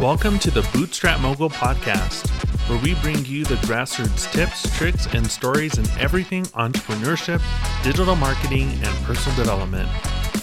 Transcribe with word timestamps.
Welcome 0.00 0.38
to 0.38 0.50
the 0.50 0.66
Bootstrap 0.72 1.20
Mogul 1.20 1.50
Podcast, 1.50 2.26
where 2.70 2.78
we 2.78 2.94
bring 3.02 3.22
you 3.26 3.44
the 3.44 3.56
grassroots 3.56 4.32
tips, 4.32 4.74
tricks, 4.78 5.06
and 5.12 5.30
stories 5.30 5.76
in 5.76 5.86
everything 6.00 6.44
entrepreneurship, 6.44 7.42
digital 7.84 8.16
marketing, 8.16 8.70
and 8.82 9.04
personal 9.04 9.36
development. 9.36 9.90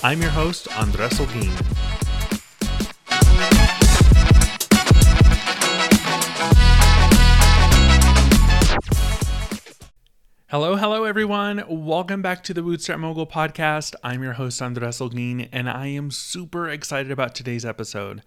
I'm 0.03 0.21
your 0.21 0.29
host, 0.29 0.67
Andres 0.77 1.13
Olguin. 1.13 1.49
Hello, 10.49 10.75
hello, 10.75 11.03
everyone. 11.03 11.63
Welcome 11.67 12.21
back 12.21 12.43
to 12.43 12.53
the 12.53 12.61
Bootstrap 12.61 12.99
Mogul 12.99 13.25
podcast. 13.25 13.95
I'm 14.03 14.21
your 14.21 14.33
host, 14.33 14.61
Andres 14.61 14.99
Olguin, 14.99 15.49
and 15.51 15.67
I 15.67 15.87
am 15.87 16.11
super 16.11 16.69
excited 16.69 17.11
about 17.11 17.33
today's 17.33 17.65
episode. 17.65 18.21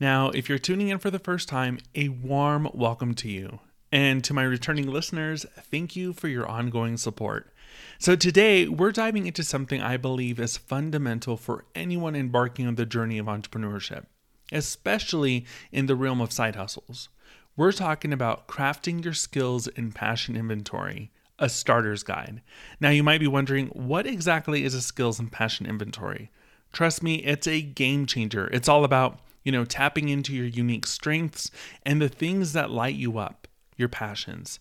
Now, 0.00 0.30
if 0.30 0.48
you're 0.48 0.58
tuning 0.58 0.88
in 0.88 0.98
for 0.98 1.10
the 1.10 1.18
first 1.18 1.48
time, 1.48 1.78
a 1.94 2.08
warm 2.08 2.68
welcome 2.72 3.14
to 3.14 3.28
you. 3.28 3.60
And 3.90 4.22
to 4.24 4.34
my 4.34 4.44
returning 4.44 4.86
listeners, 4.86 5.44
thank 5.70 5.96
you 5.96 6.12
for 6.12 6.28
your 6.28 6.46
ongoing 6.46 6.96
support. 6.96 7.52
So, 7.98 8.14
today 8.14 8.68
we're 8.68 8.92
diving 8.92 9.26
into 9.26 9.42
something 9.42 9.82
I 9.82 9.96
believe 9.96 10.38
is 10.38 10.56
fundamental 10.56 11.36
for 11.36 11.64
anyone 11.74 12.14
embarking 12.14 12.66
on 12.66 12.76
the 12.76 12.86
journey 12.86 13.18
of 13.18 13.26
entrepreneurship, 13.26 14.04
especially 14.52 15.46
in 15.72 15.86
the 15.86 15.96
realm 15.96 16.20
of 16.20 16.32
side 16.32 16.56
hustles. 16.56 17.08
We're 17.56 17.72
talking 17.72 18.12
about 18.12 18.46
crafting 18.46 19.04
your 19.04 19.14
skills 19.14 19.66
and 19.68 19.94
passion 19.94 20.36
inventory 20.36 21.10
a 21.38 21.48
starter's 21.48 22.02
guide. 22.02 22.42
Now, 22.80 22.90
you 22.90 23.02
might 23.02 23.20
be 23.20 23.26
wondering 23.26 23.68
what 23.68 24.06
exactly 24.06 24.64
is 24.64 24.74
a 24.74 24.82
skills 24.82 25.18
and 25.18 25.30
passion 25.30 25.66
inventory? 25.66 26.30
Trust 26.72 27.02
me, 27.02 27.16
it's 27.16 27.46
a 27.46 27.62
game 27.62 28.06
changer. 28.06 28.48
It's 28.48 28.68
all 28.68 28.84
about, 28.84 29.20
you 29.48 29.52
know, 29.52 29.64
tapping 29.64 30.10
into 30.10 30.34
your 30.34 30.44
unique 30.44 30.86
strengths 30.86 31.50
and 31.82 32.02
the 32.02 32.08
things 32.10 32.52
that 32.52 32.70
light 32.70 32.96
you 32.96 33.16
up, 33.16 33.48
your 33.78 33.88
passions. 33.88 34.60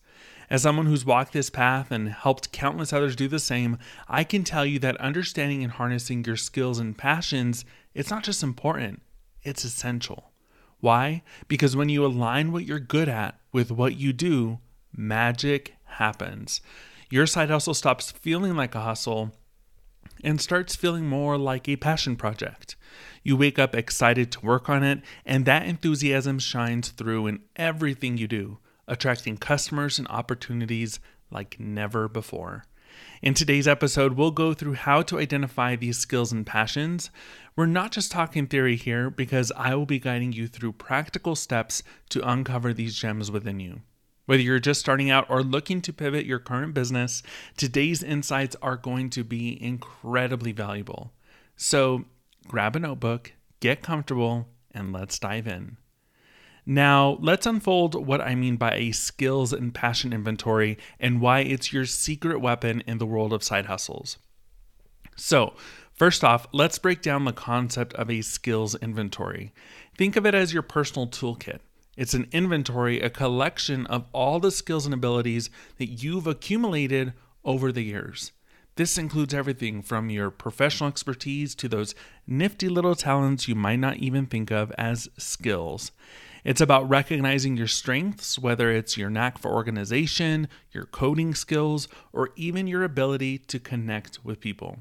As 0.50 0.62
someone 0.62 0.86
who's 0.86 1.03
walked 1.03 1.34
this 1.34 1.50
path 1.50 1.92
and 1.92 2.08
helped 2.08 2.53
countless 2.53 2.94
others 2.94 3.14
do 3.14 3.28
the 3.28 3.38
same, 3.38 3.80
I 4.08 4.23
can 4.23 4.45
tell 4.45 4.66
you 4.66 4.80
that 4.80 4.95
understanding 4.95 5.62
and 5.62 5.73
harnessing 5.73 6.23
your 6.23 6.38
skills 6.38 6.80
and 6.80 6.97
passions, 6.97 7.66
it's 7.94 8.09
not 8.09 8.23
just 8.23 8.42
important, 8.42 9.02
it's 9.44 9.66
essential. 9.66 10.31
Why? 10.80 11.22
Because 11.50 11.75
when 11.75 11.90
you 11.90 12.06
align 12.06 12.53
what 12.53 12.64
you're 12.64 12.80
good 12.80 13.09
at 13.09 13.38
with 13.52 13.69
what 13.69 13.97
you 13.97 14.14
do, 14.14 14.59
magic 14.95 15.75
happens. 15.84 16.62
Your 17.09 17.28
side 17.28 17.50
hustle 17.50 17.73
stops 17.73 18.12
feeling 18.12 18.56
like 18.56 18.73
a 18.73 18.80
hustle 18.80 19.34
and 20.23 20.40
starts 20.40 20.78
feeling 20.78 21.09
more 21.09 21.38
like 21.38 21.67
a 21.67 21.75
passion 21.75 22.16
project. 22.16 22.78
You 23.23 23.36
wake 23.36 23.60
up 23.60 23.76
excited 23.76 24.32
to 24.32 24.46
work 24.46 24.70
on 24.70 24.84
it, 24.84 25.02
and 25.26 25.46
that 25.46 25.66
enthusiasm 25.66 26.40
shines 26.40 26.90
through 26.90 27.28
in 27.28 27.42
everything 27.56 28.18
you 28.18 28.28
do, 28.28 28.59
attracting 28.88 29.38
customers 29.38 30.00
and 30.00 30.08
opportunities 30.08 31.00
like 31.32 31.59
never 31.59 32.08
before. 32.08 32.66
In 33.22 33.34
today's 33.34 33.68
episode, 33.68 34.14
we'll 34.14 34.32
go 34.32 34.54
through 34.54 34.74
how 34.74 35.02
to 35.04 35.20
identify 35.20 35.76
these 35.76 35.98
skills 35.98 36.32
and 36.32 36.46
passions. 36.46 37.09
We're 37.56 37.66
not 37.66 37.92
just 37.92 38.12
talking 38.12 38.48
theory 38.48 38.76
here 38.76 39.09
because 39.09 39.52
I 39.56 39.76
will 39.76 39.86
be 39.86 40.00
guiding 40.00 40.34
you 40.34 40.48
through 40.48 40.74
practical 40.74 41.36
steps 41.36 41.84
to 42.09 42.28
uncover 42.28 42.74
these 42.74 42.96
gems 42.96 43.31
within 43.31 43.59
you. 43.59 43.81
Whether 44.26 44.44
you're 44.44 44.59
just 44.59 44.80
starting 44.80 45.09
out 45.09 45.26
or 45.30 45.42
looking 45.42 45.81
to 45.81 45.94
pivot 45.94 46.26
your 46.26 46.40
current 46.40 46.74
business, 46.74 47.24
today's 47.56 48.04
insights 48.04 48.56
are 48.62 48.76
going 48.76 49.09
to 49.12 49.24
be 49.24 49.62
incredibly 49.62 50.52
valuable. 50.52 51.14
So 51.56 52.06
grab 52.48 52.76
a 52.76 52.80
notebook, 52.80 53.34
get 53.59 53.81
comfortable, 53.81 54.48
and 54.72 54.94
let's 54.94 55.20
dive 55.20 55.48
in. 55.48 55.78
Now, 56.66 57.17
let's 57.22 57.45
unfold 57.45 58.08
what 58.08 58.20
I 58.20 58.36
mean 58.36 58.58
by 58.58 58.73
a 58.73 58.92
skills 58.92 59.53
and 59.53 59.74
passion 59.74 60.12
inventory 60.12 60.78
and 61.00 61.22
why 61.22 61.40
it's 61.40 61.72
your 61.72 61.85
secret 61.85 62.40
weapon 62.40 62.81
in 62.85 62.97
the 62.97 63.06
world 63.06 63.31
of 63.31 63.41
side 63.41 63.68
hustles. 63.68 64.18
So, 65.16 65.53
first 65.94 66.25
off, 66.25 66.46
let's 66.52 66.78
break 66.78 67.02
down 67.02 67.24
the 67.24 67.31
concept 67.31 67.94
of 67.94 68.09
a 68.09 68.22
skills 68.22 68.75
inventory. 68.75 69.53
Think 69.97 70.18
of 70.18 70.25
it 70.25 70.35
as 70.35 70.53
your 70.53 70.62
personal 70.62 71.08
toolkit. 71.08 71.59
It's 71.96 72.14
an 72.14 72.28
inventory, 72.34 73.00
a 73.00 73.09
collection 73.09 73.88
of 73.88 74.06
all 74.12 74.40
the 74.40 74.52
skills 74.52 74.85
and 74.85 74.94
abilities 74.94 75.50
that 75.78 75.88
you've 75.88 76.28
accumulated 76.28 77.14
over 77.46 77.72
the 77.72 77.81
years. 77.81 78.34
This 78.78 79.00
includes 79.00 79.34
everything 79.34 79.82
from 79.82 80.12
your 80.12 80.30
professional 80.30 80.88
expertise 80.88 81.56
to 81.56 81.68
those 81.68 81.96
nifty 82.28 82.70
little 82.70 82.94
talents 82.94 83.48
you 83.48 83.56
might 83.56 83.80
not 83.80 83.98
even 83.98 84.28
think 84.28 84.52
of 84.52 84.72
as 84.78 85.10
skills. 85.18 85.92
It's 86.44 86.62
about 86.62 86.88
recognizing 86.88 87.58
your 87.58 87.68
strengths, 87.68 88.38
whether 88.38 88.70
it's 88.70 88.96
your 88.96 89.10
knack 89.10 89.40
for 89.40 89.52
organization, 89.52 90.48
your 90.72 90.86
coding 90.86 91.34
skills, 91.34 91.88
or 92.14 92.30
even 92.36 92.68
your 92.68 92.84
ability 92.84 93.40
to 93.40 93.60
connect 93.60 94.24
with 94.24 94.40
people. 94.40 94.78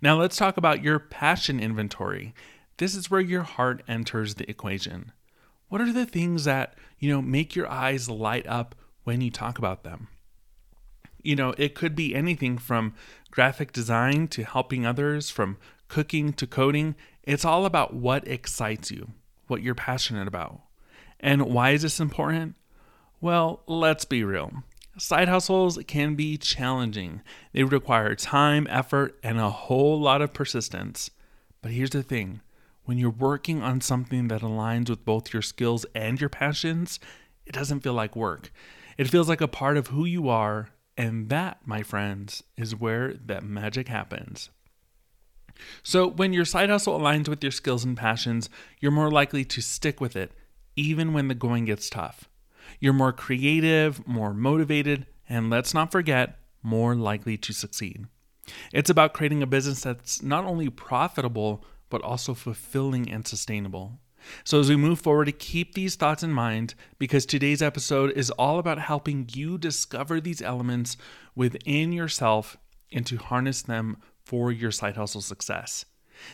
Now, 0.00 0.18
let's 0.18 0.36
talk 0.36 0.56
about 0.56 0.82
your 0.82 0.98
passion 0.98 1.60
inventory. 1.60 2.34
This 2.78 2.96
is 2.96 3.08
where 3.08 3.20
your 3.20 3.44
heart 3.44 3.84
enters 3.86 4.34
the 4.34 4.50
equation. 4.50 5.12
What 5.68 5.80
are 5.80 5.92
the 5.92 6.06
things 6.06 6.42
that, 6.42 6.74
you 6.98 7.08
know, 7.08 7.22
make 7.22 7.54
your 7.54 7.70
eyes 7.70 8.10
light 8.10 8.48
up 8.48 8.74
when 9.04 9.20
you 9.20 9.30
talk 9.30 9.58
about 9.58 9.84
them? 9.84 10.08
You 11.22 11.36
know, 11.36 11.54
it 11.58 11.74
could 11.74 11.94
be 11.94 12.14
anything 12.14 12.58
from 12.58 12.94
graphic 13.30 13.72
design 13.72 14.28
to 14.28 14.44
helping 14.44 14.84
others, 14.84 15.30
from 15.30 15.56
cooking 15.88 16.32
to 16.34 16.46
coding. 16.46 16.94
It's 17.22 17.44
all 17.44 17.64
about 17.64 17.94
what 17.94 18.26
excites 18.26 18.90
you, 18.90 19.10
what 19.46 19.62
you're 19.62 19.74
passionate 19.74 20.28
about. 20.28 20.60
And 21.20 21.42
why 21.42 21.70
is 21.70 21.82
this 21.82 22.00
important? 22.00 22.56
Well, 23.20 23.62
let's 23.66 24.04
be 24.04 24.24
real. 24.24 24.64
Side 24.98 25.28
hustles 25.28 25.78
can 25.86 26.16
be 26.16 26.36
challenging. 26.36 27.22
They 27.52 27.62
require 27.62 28.14
time, 28.14 28.66
effort, 28.68 29.18
and 29.22 29.38
a 29.38 29.48
whole 29.48 29.98
lot 29.98 30.20
of 30.20 30.34
persistence. 30.34 31.10
But 31.62 31.70
here's 31.70 31.90
the 31.90 32.02
thing 32.02 32.40
when 32.84 32.98
you're 32.98 33.10
working 33.10 33.62
on 33.62 33.80
something 33.80 34.28
that 34.28 34.42
aligns 34.42 34.90
with 34.90 35.04
both 35.04 35.32
your 35.32 35.42
skills 35.42 35.86
and 35.94 36.20
your 36.20 36.28
passions, 36.28 36.98
it 37.46 37.52
doesn't 37.52 37.80
feel 37.80 37.94
like 37.94 38.16
work. 38.16 38.52
It 38.98 39.08
feels 39.08 39.28
like 39.28 39.40
a 39.40 39.48
part 39.48 39.76
of 39.76 39.88
who 39.88 40.04
you 40.04 40.28
are, 40.28 40.70
and 40.96 41.28
that, 41.30 41.58
my 41.66 41.82
friends, 41.82 42.42
is 42.56 42.76
where 42.76 43.14
that 43.14 43.44
magic 43.44 43.88
happens. 43.88 44.50
So, 45.82 46.08
when 46.08 46.32
your 46.32 46.44
side 46.44 46.70
hustle 46.70 46.98
aligns 46.98 47.28
with 47.28 47.42
your 47.42 47.52
skills 47.52 47.84
and 47.84 47.96
passions, 47.96 48.48
you're 48.80 48.90
more 48.90 49.10
likely 49.10 49.44
to 49.44 49.60
stick 49.60 50.00
with 50.00 50.16
it, 50.16 50.32
even 50.76 51.12
when 51.12 51.28
the 51.28 51.34
going 51.34 51.66
gets 51.66 51.88
tough. 51.90 52.28
You're 52.80 52.92
more 52.92 53.12
creative, 53.12 54.06
more 54.06 54.34
motivated, 54.34 55.06
and 55.28 55.50
let's 55.50 55.74
not 55.74 55.92
forget, 55.92 56.38
more 56.62 56.94
likely 56.94 57.36
to 57.36 57.52
succeed. 57.52 58.06
It's 58.72 58.90
about 58.90 59.12
creating 59.12 59.42
a 59.42 59.46
business 59.46 59.82
that's 59.82 60.22
not 60.22 60.44
only 60.44 60.68
profitable, 60.68 61.64
but 61.90 62.02
also 62.02 62.34
fulfilling 62.34 63.10
and 63.10 63.26
sustainable. 63.26 64.00
So, 64.44 64.60
as 64.60 64.68
we 64.68 64.76
move 64.76 65.00
forward, 65.00 65.38
keep 65.38 65.74
these 65.74 65.96
thoughts 65.96 66.22
in 66.22 66.32
mind 66.32 66.74
because 66.98 67.26
today's 67.26 67.62
episode 67.62 68.12
is 68.12 68.30
all 68.30 68.58
about 68.58 68.78
helping 68.78 69.28
you 69.32 69.58
discover 69.58 70.20
these 70.20 70.42
elements 70.42 70.96
within 71.34 71.92
yourself 71.92 72.56
and 72.92 73.06
to 73.06 73.16
harness 73.16 73.62
them 73.62 73.96
for 74.24 74.52
your 74.52 74.70
side 74.70 74.96
hustle 74.96 75.20
success. 75.20 75.84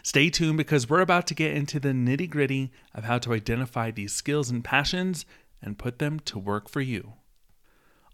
Stay 0.03 0.31
tuned 0.31 0.59
because 0.59 0.89
we're 0.89 1.01
about 1.01 1.27
to 1.29 1.35
get 1.35 1.57
into 1.57 1.81
the 1.81 1.91
nitty 1.91 2.29
gritty 2.29 2.71
of 2.95 3.05
how 3.05 3.19
to 3.19 3.33
identify 3.33 3.91
these 3.91 4.13
skills 4.13 4.51
and 4.51 4.65
passions 4.65 5.25
and 5.63 5.79
put 5.79 5.99
them 5.99 6.21
to 6.21 6.39
work 6.39 6.69
for 6.69 6.81
you. 6.81 7.15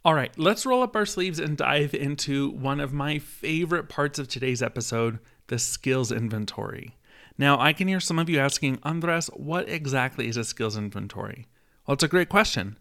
All 0.04 0.14
right, 0.14 0.36
let's 0.38 0.66
roll 0.66 0.82
up 0.82 0.94
our 0.94 1.06
sleeves 1.06 1.38
and 1.38 1.56
dive 1.56 1.94
into 1.94 2.50
one 2.50 2.78
of 2.78 2.92
my 2.92 3.18
favorite 3.18 3.88
parts 3.88 4.18
of 4.18 4.28
today's 4.28 4.62
episode 4.62 5.18
the 5.48 5.58
skills 5.58 6.10
inventory. 6.10 6.96
Now, 7.36 7.58
I 7.58 7.72
can 7.72 7.88
hear 7.88 8.00
some 8.00 8.18
of 8.18 8.28
you 8.28 8.38
asking, 8.38 8.78
Andres, 8.82 9.26
what 9.28 9.68
exactly 9.68 10.28
is 10.28 10.36
a 10.36 10.44
skills 10.44 10.76
inventory? 10.76 11.46
Well, 11.86 11.94
it's 11.94 12.04
a 12.04 12.08
great 12.08 12.28
question. 12.28 12.78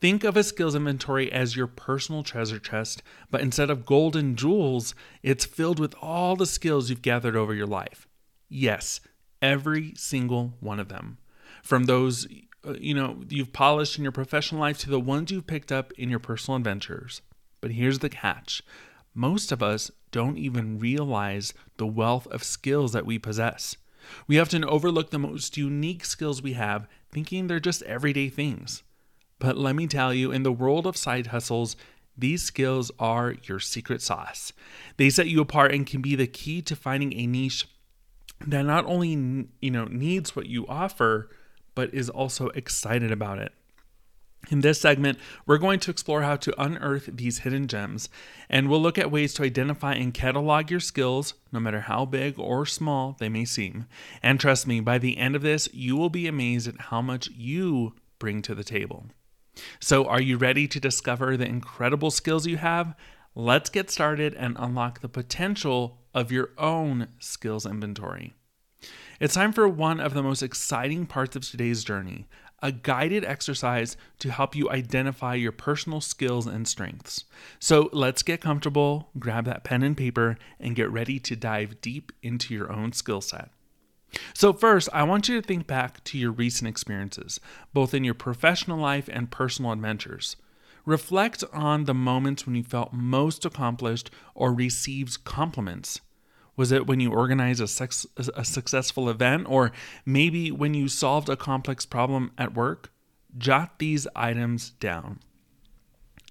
Think 0.00 0.22
of 0.22 0.36
a 0.36 0.44
skills 0.44 0.76
inventory 0.76 1.30
as 1.32 1.56
your 1.56 1.66
personal 1.66 2.22
treasure 2.22 2.60
chest, 2.60 3.02
but 3.30 3.40
instead 3.40 3.70
of 3.70 3.84
gold 3.84 4.14
and 4.14 4.38
jewels, 4.38 4.94
it's 5.24 5.44
filled 5.44 5.80
with 5.80 5.94
all 6.00 6.36
the 6.36 6.46
skills 6.46 6.88
you've 6.88 7.02
gathered 7.02 7.34
over 7.34 7.52
your 7.52 7.66
life. 7.66 8.06
Yes, 8.48 9.00
every 9.42 9.94
single 9.96 10.54
one 10.60 10.78
of 10.78 10.88
them. 10.88 11.18
From 11.64 11.84
those 11.84 12.28
uh, 12.66 12.74
you 12.80 12.94
know, 12.94 13.18
you've 13.28 13.52
polished 13.52 13.98
in 13.98 14.04
your 14.04 14.12
professional 14.12 14.60
life 14.60 14.78
to 14.78 14.90
the 14.90 15.00
ones 15.00 15.30
you've 15.30 15.46
picked 15.46 15.70
up 15.70 15.92
in 15.92 16.10
your 16.10 16.18
personal 16.18 16.56
adventures. 16.56 17.22
But 17.60 17.72
here's 17.72 18.00
the 18.00 18.08
catch. 18.08 18.62
Most 19.14 19.52
of 19.52 19.62
us 19.62 19.90
don't 20.10 20.38
even 20.38 20.78
realize 20.78 21.54
the 21.76 21.86
wealth 21.86 22.26
of 22.28 22.44
skills 22.44 22.92
that 22.92 23.06
we 23.06 23.18
possess. 23.18 23.76
We 24.26 24.38
often 24.38 24.64
overlook 24.64 25.10
the 25.10 25.18
most 25.18 25.56
unique 25.56 26.04
skills 26.04 26.42
we 26.42 26.54
have, 26.54 26.88
thinking 27.10 27.46
they're 27.46 27.60
just 27.60 27.82
everyday 27.82 28.28
things. 28.28 28.82
But 29.38 29.56
let 29.56 29.76
me 29.76 29.86
tell 29.86 30.12
you, 30.12 30.32
in 30.32 30.42
the 30.42 30.52
world 30.52 30.86
of 30.86 30.96
side 30.96 31.28
hustles, 31.28 31.76
these 32.16 32.42
skills 32.42 32.90
are 32.98 33.36
your 33.44 33.60
secret 33.60 34.02
sauce. 34.02 34.52
They 34.96 35.10
set 35.10 35.28
you 35.28 35.40
apart 35.40 35.72
and 35.72 35.86
can 35.86 36.02
be 36.02 36.16
the 36.16 36.26
key 36.26 36.60
to 36.62 36.74
finding 36.74 37.12
a 37.12 37.26
niche 37.26 37.68
that 38.46 38.62
not 38.62 38.84
only 38.86 39.10
you 39.60 39.70
know 39.70 39.84
needs 39.84 40.34
what 40.34 40.46
you 40.46 40.66
offer, 40.66 41.30
but 41.74 41.94
is 41.94 42.10
also 42.10 42.48
excited 42.48 43.12
about 43.12 43.38
it. 43.38 43.52
In 44.50 44.62
this 44.62 44.80
segment, 44.80 45.18
we're 45.46 45.58
going 45.58 45.78
to 45.80 45.90
explore 45.90 46.22
how 46.22 46.36
to 46.36 46.62
unearth 46.62 47.10
these 47.12 47.40
hidden 47.40 47.66
gems, 47.66 48.08
and 48.48 48.68
we'll 48.68 48.80
look 48.80 48.96
at 48.96 49.10
ways 49.10 49.34
to 49.34 49.42
identify 49.42 49.92
and 49.92 50.14
catalog 50.14 50.70
your 50.70 50.80
skills, 50.80 51.34
no 51.52 51.60
matter 51.60 51.82
how 51.82 52.06
big 52.06 52.38
or 52.38 52.64
small 52.64 53.14
they 53.18 53.28
may 53.28 53.44
seem. 53.44 53.86
And 54.22 54.40
trust 54.40 54.66
me, 54.66 54.80
by 54.80 54.96
the 54.96 55.18
end 55.18 55.36
of 55.36 55.42
this, 55.42 55.68
you 55.74 55.96
will 55.96 56.08
be 56.08 56.26
amazed 56.26 56.66
at 56.66 56.80
how 56.80 57.02
much 57.02 57.28
you 57.36 57.94
bring 58.18 58.40
to 58.42 58.54
the 58.54 58.64
table. 58.64 59.06
So, 59.80 60.06
are 60.06 60.20
you 60.20 60.38
ready 60.38 60.66
to 60.68 60.80
discover 60.80 61.36
the 61.36 61.46
incredible 61.46 62.10
skills 62.10 62.46
you 62.46 62.56
have? 62.56 62.94
Let's 63.34 63.68
get 63.68 63.90
started 63.90 64.34
and 64.34 64.56
unlock 64.58 65.00
the 65.00 65.08
potential 65.08 65.98
of 66.14 66.32
your 66.32 66.50
own 66.56 67.08
skills 67.18 67.66
inventory. 67.66 68.34
It's 69.20 69.34
time 69.34 69.52
for 69.52 69.68
one 69.68 69.98
of 70.00 70.14
the 70.14 70.22
most 70.22 70.42
exciting 70.42 71.06
parts 71.06 71.34
of 71.34 71.48
today's 71.48 71.82
journey 71.82 72.28
a 72.62 72.72
guided 72.72 73.24
exercise 73.24 73.96
to 74.18 74.30
help 74.30 74.54
you 74.54 74.70
identify 74.70 75.34
your 75.34 75.52
personal 75.52 76.00
skills 76.00 76.46
and 76.46 76.66
strengths. 76.66 77.24
So 77.58 77.88
let's 77.92 78.22
get 78.22 78.40
comfortable, 78.40 79.10
grab 79.18 79.44
that 79.44 79.64
pen 79.64 79.82
and 79.82 79.96
paper, 79.96 80.36
and 80.58 80.74
get 80.74 80.90
ready 80.90 81.18
to 81.20 81.36
dive 81.36 81.80
deep 81.80 82.12
into 82.22 82.54
your 82.54 82.72
own 82.72 82.92
skill 82.92 83.20
set. 83.20 83.50
So, 84.32 84.54
first, 84.54 84.88
I 84.92 85.02
want 85.02 85.28
you 85.28 85.38
to 85.40 85.46
think 85.46 85.66
back 85.66 86.02
to 86.04 86.18
your 86.18 86.32
recent 86.32 86.66
experiences, 86.68 87.40
both 87.74 87.92
in 87.92 88.04
your 88.04 88.14
professional 88.14 88.78
life 88.78 89.08
and 89.12 89.30
personal 89.30 89.70
adventures. 89.70 90.36
Reflect 90.86 91.44
on 91.52 91.84
the 91.84 91.92
moments 91.92 92.46
when 92.46 92.54
you 92.54 92.62
felt 92.62 92.94
most 92.94 93.44
accomplished 93.44 94.10
or 94.34 94.54
received 94.54 95.24
compliments. 95.24 96.00
Was 96.58 96.72
it 96.72 96.88
when 96.88 96.98
you 96.98 97.12
organized 97.12 97.60
a, 97.60 97.68
sex, 97.68 98.04
a 98.34 98.44
successful 98.44 99.08
event, 99.08 99.46
or 99.48 99.70
maybe 100.04 100.50
when 100.50 100.74
you 100.74 100.88
solved 100.88 101.28
a 101.28 101.36
complex 101.36 101.86
problem 101.86 102.32
at 102.36 102.52
work? 102.52 102.92
Jot 103.38 103.78
these 103.78 104.08
items 104.16 104.70
down. 104.70 105.20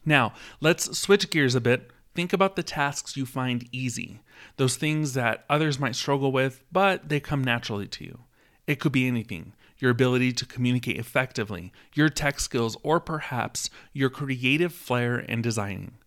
Now, 0.05 0.33
let's 0.59 0.97
switch 0.97 1.29
gears 1.29 1.55
a 1.55 1.61
bit. 1.61 1.91
Think 2.13 2.33
about 2.33 2.57
the 2.57 2.63
tasks 2.63 3.15
you 3.15 3.25
find 3.25 3.69
easy, 3.71 4.19
those 4.57 4.75
things 4.75 5.13
that 5.13 5.45
others 5.49 5.79
might 5.79 5.95
struggle 5.95 6.33
with, 6.33 6.61
but 6.73 7.07
they 7.07 7.21
come 7.21 7.41
naturally 7.41 7.87
to 7.87 8.03
you. 8.03 8.19
It 8.67 8.81
could 8.81 8.91
be 8.91 9.07
anything 9.07 9.53
your 9.79 9.91
ability 9.91 10.33
to 10.33 10.45
communicate 10.45 10.97
effectively, 10.97 11.71
your 11.93 12.09
tech 12.09 12.41
skills, 12.41 12.75
or 12.83 12.99
perhaps 12.99 13.69
your 13.93 14.09
creative 14.09 14.73
flair 14.73 15.19
in 15.19 15.41
designing. 15.41 15.99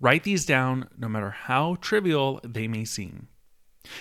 Write 0.00 0.22
these 0.22 0.46
down 0.46 0.88
no 0.96 1.08
matter 1.08 1.30
how 1.30 1.76
trivial 1.80 2.38
they 2.44 2.68
may 2.68 2.84
seem. 2.84 3.26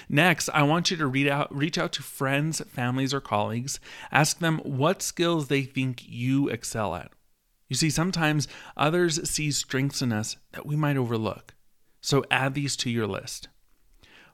Next, 0.09 0.49
I 0.53 0.63
want 0.63 0.91
you 0.91 0.97
to 0.97 1.29
out, 1.29 1.55
reach 1.55 1.77
out 1.77 1.91
to 1.93 2.03
friends, 2.03 2.61
families, 2.67 3.13
or 3.13 3.21
colleagues. 3.21 3.79
Ask 4.11 4.39
them 4.39 4.59
what 4.59 5.01
skills 5.01 5.47
they 5.47 5.63
think 5.63 6.03
you 6.07 6.49
excel 6.49 6.95
at. 6.95 7.11
You 7.67 7.75
see, 7.75 7.89
sometimes 7.89 8.47
others 8.77 9.29
see 9.29 9.51
strengths 9.51 10.01
in 10.01 10.11
us 10.11 10.37
that 10.51 10.65
we 10.65 10.75
might 10.75 10.97
overlook. 10.97 11.55
So 12.01 12.23
add 12.29 12.53
these 12.53 12.75
to 12.77 12.89
your 12.89 13.07
list. 13.07 13.47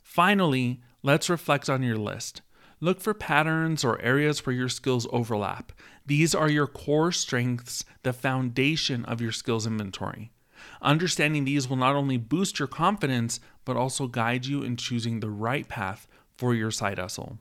Finally, 0.04 0.82
let's 1.04 1.30
reflect 1.30 1.70
on 1.70 1.84
your 1.84 1.98
list. 1.98 2.42
Look 2.82 3.00
for 3.00 3.14
patterns 3.14 3.86
or 3.86 4.02
areas 4.02 4.46
where 4.46 4.56
your 4.56 4.68
skills 4.68 5.08
overlap. 5.12 5.72
These 6.06 6.34
are 6.34 6.50
your 6.50 6.68
core 6.68 7.12
strengths, 7.12 7.86
the 8.04 8.12
foundation 8.12 9.06
of 9.06 9.22
your 9.22 9.32
skills 9.32 9.68
inventory. 9.68 10.32
Understanding 10.82 11.46
these 11.46 11.70
will 11.70 11.78
not 11.78 11.96
only 11.96 12.18
boost 12.18 12.60
your 12.60 12.68
confidence, 12.68 13.40
but 13.66 13.78
also 13.78 14.08
guide 14.08 14.46
you 14.46 14.64
in 14.64 14.76
choosing 14.78 15.20
the 15.20 15.30
right 15.30 15.68
path 15.68 16.08
for 16.38 16.54
your 16.54 16.72
side 16.72 17.00
hustle. 17.00 17.38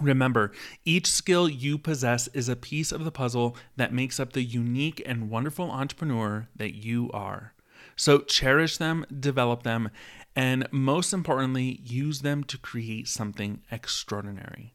Remember, 0.00 0.52
each 0.84 1.08
skill 1.08 1.48
you 1.48 1.76
possess 1.76 2.28
is 2.28 2.48
a 2.48 2.56
piece 2.56 2.92
of 2.92 3.04
the 3.04 3.10
puzzle 3.10 3.56
that 3.76 3.92
makes 3.92 4.20
up 4.20 4.32
the 4.32 4.42
unique 4.42 5.02
and 5.04 5.30
wonderful 5.30 5.70
entrepreneur 5.70 6.48
that 6.54 6.74
you 6.74 7.10
are. 7.12 7.54
So 7.96 8.20
cherish 8.20 8.76
them, 8.76 9.04
develop 9.18 9.62
them, 9.62 9.90
and 10.36 10.68
most 10.70 11.12
importantly, 11.12 11.80
use 11.82 12.20
them 12.20 12.44
to 12.44 12.56
create 12.56 13.08
something 13.08 13.62
extraordinary. 13.70 14.74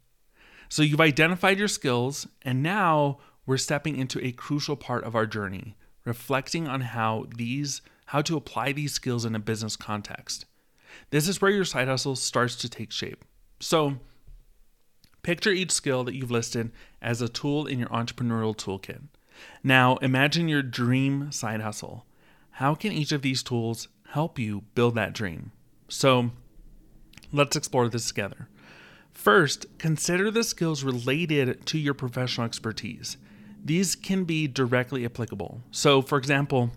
So 0.68 0.84
you've 0.84 1.00
identified 1.00 1.58
your 1.58 1.70
skills, 1.70 2.28
and 2.42 2.62
now 2.62 3.20
we're 3.46 3.58
stepping 3.58 3.96
into 3.96 4.24
a 4.24 4.32
crucial 4.32 4.76
part 4.76 5.06
of 5.06 5.16
our 5.16 5.26
journey 5.26 5.78
reflecting 6.04 6.68
on 6.68 6.82
how 6.82 7.26
these 7.36 7.82
how 8.06 8.22
to 8.22 8.38
apply 8.38 8.72
these 8.72 8.94
skills 8.94 9.26
in 9.26 9.36
a 9.36 9.40
business 9.40 9.76
context. 9.76 10.46
This 11.10 11.28
is 11.28 11.42
where 11.42 11.52
your 11.52 11.66
side 11.66 11.88
hustle 11.88 12.16
starts 12.16 12.56
to 12.58 12.70
take 12.70 12.92
shape. 12.92 13.26
So, 13.60 13.98
picture 15.24 15.52
each 15.52 15.72
skill 15.72 16.04
that 16.04 16.16
you've 16.16 16.32
listed 16.32 16.72
as 17.02 17.22
a 17.22 17.30
tool 17.30 17.66
in 17.66 17.80
your 17.80 17.90
entrepreneurial 17.90 18.56
toolkit. 18.56 19.02
Now, 19.64 19.98
imagine 19.98 20.48
your 20.48 20.62
dream 20.62 21.32
side 21.32 21.62
hustle. 21.62 22.06
How 22.52 22.76
can 22.76 22.92
each 22.92 23.12
of 23.12 23.22
these 23.22 23.44
tools 23.44 23.88
help 24.10 24.40
you 24.40 24.64
build 24.76 24.96
that 24.96 25.14
dream? 25.14 25.52
So, 25.90 26.32
let's 27.34 27.56
explore 27.56 27.90
this 27.90 28.08
together. 28.08 28.48
First, 29.12 29.66
consider 29.78 30.32
the 30.32 30.44
skills 30.44 30.84
related 30.84 31.66
to 31.68 31.78
your 31.78 31.94
professional 31.94 32.46
expertise 32.46 33.18
these 33.66 33.96
can 33.96 34.26
be 34.26 34.48
directly 34.48 35.04
applicable. 35.06 35.60
So, 35.72 36.04
for 36.04 36.20
example, 36.20 36.72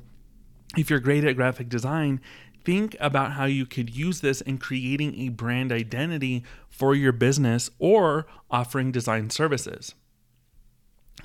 if 0.79 0.91
you're 0.91 1.01
great 1.01 1.25
at 1.25 1.37
graphic 1.37 1.69
design, 1.69 2.21
think 2.65 2.97
about 3.01 3.33
how 3.33 3.45
you 3.47 3.67
could 3.67 3.95
use 3.95 4.21
this 4.21 4.41
in 4.41 4.59
creating 4.59 5.19
a 5.19 5.29
brand 5.29 5.73
identity 5.73 6.45
for 6.69 6.95
your 6.95 7.13
business 7.13 7.71
or 7.79 8.27
offering 8.51 8.93
design 8.93 9.31
services. 9.31 9.95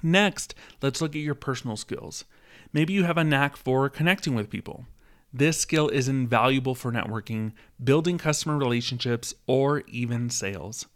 Next, 0.01 0.55
let's 0.81 1.01
look 1.01 1.15
at 1.15 1.21
your 1.21 1.35
personal 1.35 1.77
skills. 1.77 2.25
Maybe 2.73 2.93
you 2.93 3.03
have 3.03 3.17
a 3.17 3.23
knack 3.23 3.55
for 3.55 3.89
connecting 3.89 4.33
with 4.35 4.49
people. 4.49 4.85
This 5.31 5.59
skill 5.59 5.89
is 5.89 6.07
invaluable 6.07 6.75
for 6.75 6.91
networking, 6.91 7.53
building 7.83 8.17
customer 8.17 8.57
relationships, 8.57 9.33
or 9.47 9.83
even 9.87 10.29
sales. 10.29 10.87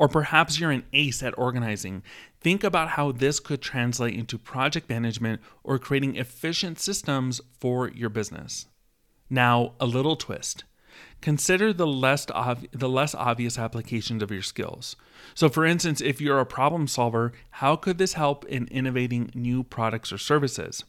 Or 0.00 0.08
perhaps 0.08 0.58
you're 0.58 0.70
an 0.70 0.84
ace 0.94 1.22
at 1.22 1.36
organizing. 1.36 2.02
Think 2.40 2.64
about 2.64 2.88
how 2.88 3.12
this 3.12 3.38
could 3.38 3.60
translate 3.60 4.14
into 4.14 4.38
project 4.38 4.88
management 4.88 5.42
or 5.62 5.78
creating 5.78 6.16
efficient 6.16 6.78
systems 6.78 7.42
for 7.58 7.90
your 7.90 8.08
business. 8.08 8.64
Now, 9.28 9.74
a 9.78 9.84
little 9.84 10.16
twist. 10.16 10.64
Consider 11.20 11.74
the 11.74 11.86
less, 11.86 12.30
ob- 12.30 12.70
the 12.72 12.88
less 12.88 13.14
obvious 13.14 13.58
applications 13.58 14.22
of 14.22 14.30
your 14.30 14.40
skills. 14.40 14.96
So, 15.34 15.50
for 15.50 15.66
instance, 15.66 16.00
if 16.00 16.18
you're 16.18 16.40
a 16.40 16.46
problem 16.46 16.88
solver, 16.88 17.32
how 17.50 17.76
could 17.76 17.98
this 17.98 18.14
help 18.14 18.46
in 18.46 18.68
innovating 18.68 19.30
new 19.34 19.62
products 19.62 20.14
or 20.14 20.18
services? 20.18 20.82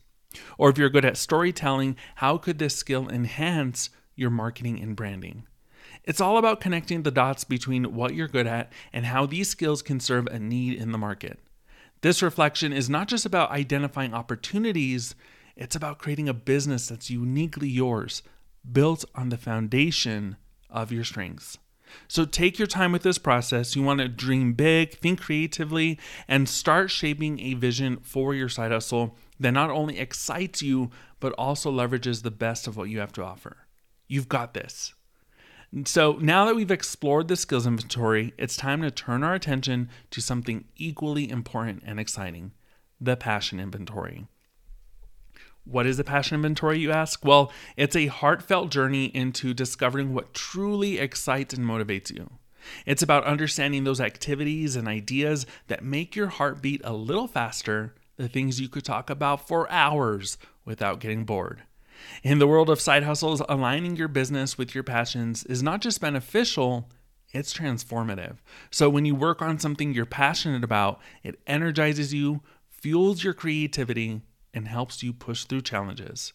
Or 0.57 0.69
if 0.69 0.77
you're 0.77 0.89
good 0.89 1.03
at 1.03 1.17
storytelling, 1.17 1.97
how 2.15 2.37
could 2.37 2.59
this 2.59 2.77
skill 2.77 3.09
enhance 3.09 3.89
your 4.15 4.29
marketing 4.29 4.81
and 4.81 4.95
branding? 4.95 5.47
It's 6.03 6.21
all 6.21 6.37
about 6.37 6.61
connecting 6.61 7.03
the 7.03 7.11
dots 7.11 7.43
between 7.43 7.95
what 7.95 8.15
you're 8.15 8.27
good 8.27 8.47
at 8.47 8.71
and 8.91 9.05
how 9.05 9.25
these 9.25 9.49
skills 9.49 9.81
can 9.81 9.99
serve 9.99 10.27
a 10.27 10.39
need 10.39 10.73
in 10.73 10.91
the 10.91 10.97
market. 10.97 11.39
This 12.01 12.23
reflection 12.23 12.73
is 12.73 12.89
not 12.89 13.07
just 13.07 13.25
about 13.25 13.51
identifying 13.51 14.13
opportunities, 14.13 15.13
it's 15.55 15.75
about 15.75 15.99
creating 15.99 16.27
a 16.27 16.33
business 16.33 16.87
that's 16.87 17.11
uniquely 17.11 17.69
yours, 17.69 18.23
built 18.69 19.05
on 19.13 19.29
the 19.29 19.37
foundation 19.37 20.37
of 20.69 20.91
your 20.91 21.03
strengths. 21.03 21.59
So 22.07 22.25
take 22.25 22.57
your 22.57 22.67
time 22.67 22.91
with 22.91 23.03
this 23.03 23.17
process. 23.17 23.75
You 23.75 23.83
want 23.83 23.99
to 23.99 24.07
dream 24.07 24.53
big, 24.53 24.97
think 24.97 25.21
creatively, 25.21 25.99
and 26.27 26.47
start 26.47 26.89
shaping 26.89 27.39
a 27.39 27.53
vision 27.53 27.97
for 28.01 28.33
your 28.33 28.49
side 28.49 28.71
hustle 28.71 29.17
that 29.39 29.51
not 29.51 29.69
only 29.69 29.99
excites 29.99 30.61
you, 30.61 30.89
but 31.19 31.33
also 31.33 31.71
leverages 31.71 32.23
the 32.23 32.31
best 32.31 32.65
of 32.65 32.77
what 32.77 32.89
you 32.89 32.99
have 32.99 33.11
to 33.13 33.23
offer. 33.23 33.67
You've 34.07 34.29
got 34.29 34.53
this. 34.53 34.93
So 35.85 36.17
now 36.19 36.45
that 36.45 36.55
we've 36.55 36.69
explored 36.69 37.29
the 37.29 37.37
skills 37.37 37.65
inventory, 37.65 38.33
it's 38.37 38.57
time 38.57 38.81
to 38.81 38.91
turn 38.91 39.23
our 39.23 39.33
attention 39.33 39.89
to 40.09 40.19
something 40.21 40.65
equally 40.75 41.29
important 41.29 41.83
and 41.85 41.97
exciting 41.97 42.51
the 42.99 43.15
passion 43.15 43.59
inventory. 43.59 44.27
What 45.63 45.85
is 45.85 45.95
the 45.95 46.03
passion 46.03 46.35
inventory, 46.35 46.79
you 46.79 46.91
ask? 46.91 47.23
Well, 47.23 47.53
it's 47.77 47.95
a 47.95 48.07
heartfelt 48.07 48.69
journey 48.69 49.05
into 49.05 49.53
discovering 49.53 50.13
what 50.13 50.33
truly 50.33 50.99
excites 50.99 51.53
and 51.53 51.65
motivates 51.65 52.11
you. 52.11 52.29
It's 52.85 53.01
about 53.01 53.23
understanding 53.23 53.85
those 53.85 54.01
activities 54.01 54.75
and 54.75 54.87
ideas 54.87 55.45
that 55.67 55.83
make 55.83 56.15
your 56.15 56.27
heart 56.27 56.61
beat 56.61 56.81
a 56.83 56.93
little 56.93 57.27
faster, 57.27 57.95
the 58.17 58.27
things 58.27 58.59
you 58.59 58.67
could 58.67 58.83
talk 58.83 59.09
about 59.09 59.47
for 59.47 59.71
hours 59.71 60.37
without 60.65 60.99
getting 60.99 61.23
bored. 61.23 61.63
In 62.23 62.39
the 62.39 62.47
world 62.47 62.69
of 62.69 62.79
side 62.79 63.03
hustles, 63.03 63.41
aligning 63.49 63.95
your 63.95 64.07
business 64.07 64.57
with 64.57 64.73
your 64.73 64.83
passions 64.83 65.43
is 65.45 65.63
not 65.63 65.81
just 65.81 66.01
beneficial, 66.01 66.89
it's 67.31 67.53
transformative. 67.53 68.37
So 68.69 68.89
when 68.89 69.05
you 69.05 69.15
work 69.15 69.41
on 69.41 69.59
something 69.59 69.93
you're 69.93 70.05
passionate 70.05 70.63
about, 70.63 70.99
it 71.23 71.39
energizes 71.47 72.13
you, 72.13 72.41
fuels 72.69 73.23
your 73.23 73.33
creativity, 73.33 74.21
and 74.53 74.67
helps 74.67 75.01
you 75.01 75.13
push 75.13 75.45
through 75.45 75.61
challenges. 75.61 76.33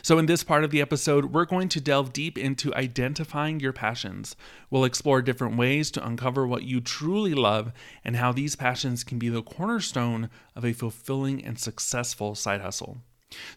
So, 0.00 0.18
in 0.18 0.26
this 0.26 0.44
part 0.44 0.62
of 0.62 0.70
the 0.70 0.80
episode, 0.80 1.26
we're 1.26 1.44
going 1.44 1.68
to 1.70 1.80
delve 1.80 2.12
deep 2.12 2.38
into 2.38 2.74
identifying 2.74 3.58
your 3.58 3.72
passions. 3.72 4.36
We'll 4.70 4.84
explore 4.84 5.22
different 5.22 5.56
ways 5.56 5.90
to 5.92 6.06
uncover 6.06 6.46
what 6.46 6.62
you 6.62 6.80
truly 6.80 7.34
love 7.34 7.72
and 8.04 8.16
how 8.16 8.32
these 8.32 8.54
passions 8.54 9.02
can 9.02 9.18
be 9.18 9.28
the 9.28 9.42
cornerstone 9.42 10.30
of 10.54 10.64
a 10.64 10.72
fulfilling 10.72 11.44
and 11.44 11.58
successful 11.58 12.34
side 12.34 12.60
hustle. 12.60 12.98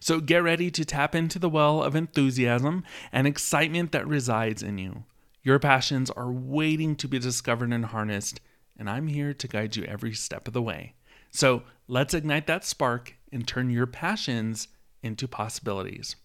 So, 0.00 0.20
get 0.20 0.42
ready 0.42 0.70
to 0.70 0.84
tap 0.84 1.14
into 1.14 1.38
the 1.38 1.48
well 1.48 1.82
of 1.82 1.94
enthusiasm 1.94 2.84
and 3.12 3.26
excitement 3.26 3.92
that 3.92 4.06
resides 4.06 4.62
in 4.62 4.78
you. 4.78 5.04
Your 5.42 5.58
passions 5.58 6.10
are 6.10 6.30
waiting 6.30 6.96
to 6.96 7.08
be 7.08 7.18
discovered 7.18 7.72
and 7.72 7.86
harnessed, 7.86 8.40
and 8.78 8.90
I'm 8.90 9.08
here 9.08 9.32
to 9.32 9.48
guide 9.48 9.76
you 9.76 9.84
every 9.84 10.14
step 10.14 10.48
of 10.48 10.54
the 10.54 10.62
way. 10.62 10.94
So, 11.30 11.62
let's 11.88 12.14
ignite 12.14 12.46
that 12.46 12.64
spark 12.64 13.14
and 13.32 13.46
turn 13.46 13.70
your 13.70 13.86
passions 13.86 14.68
into 15.02 15.28
possibilities. 15.28 16.16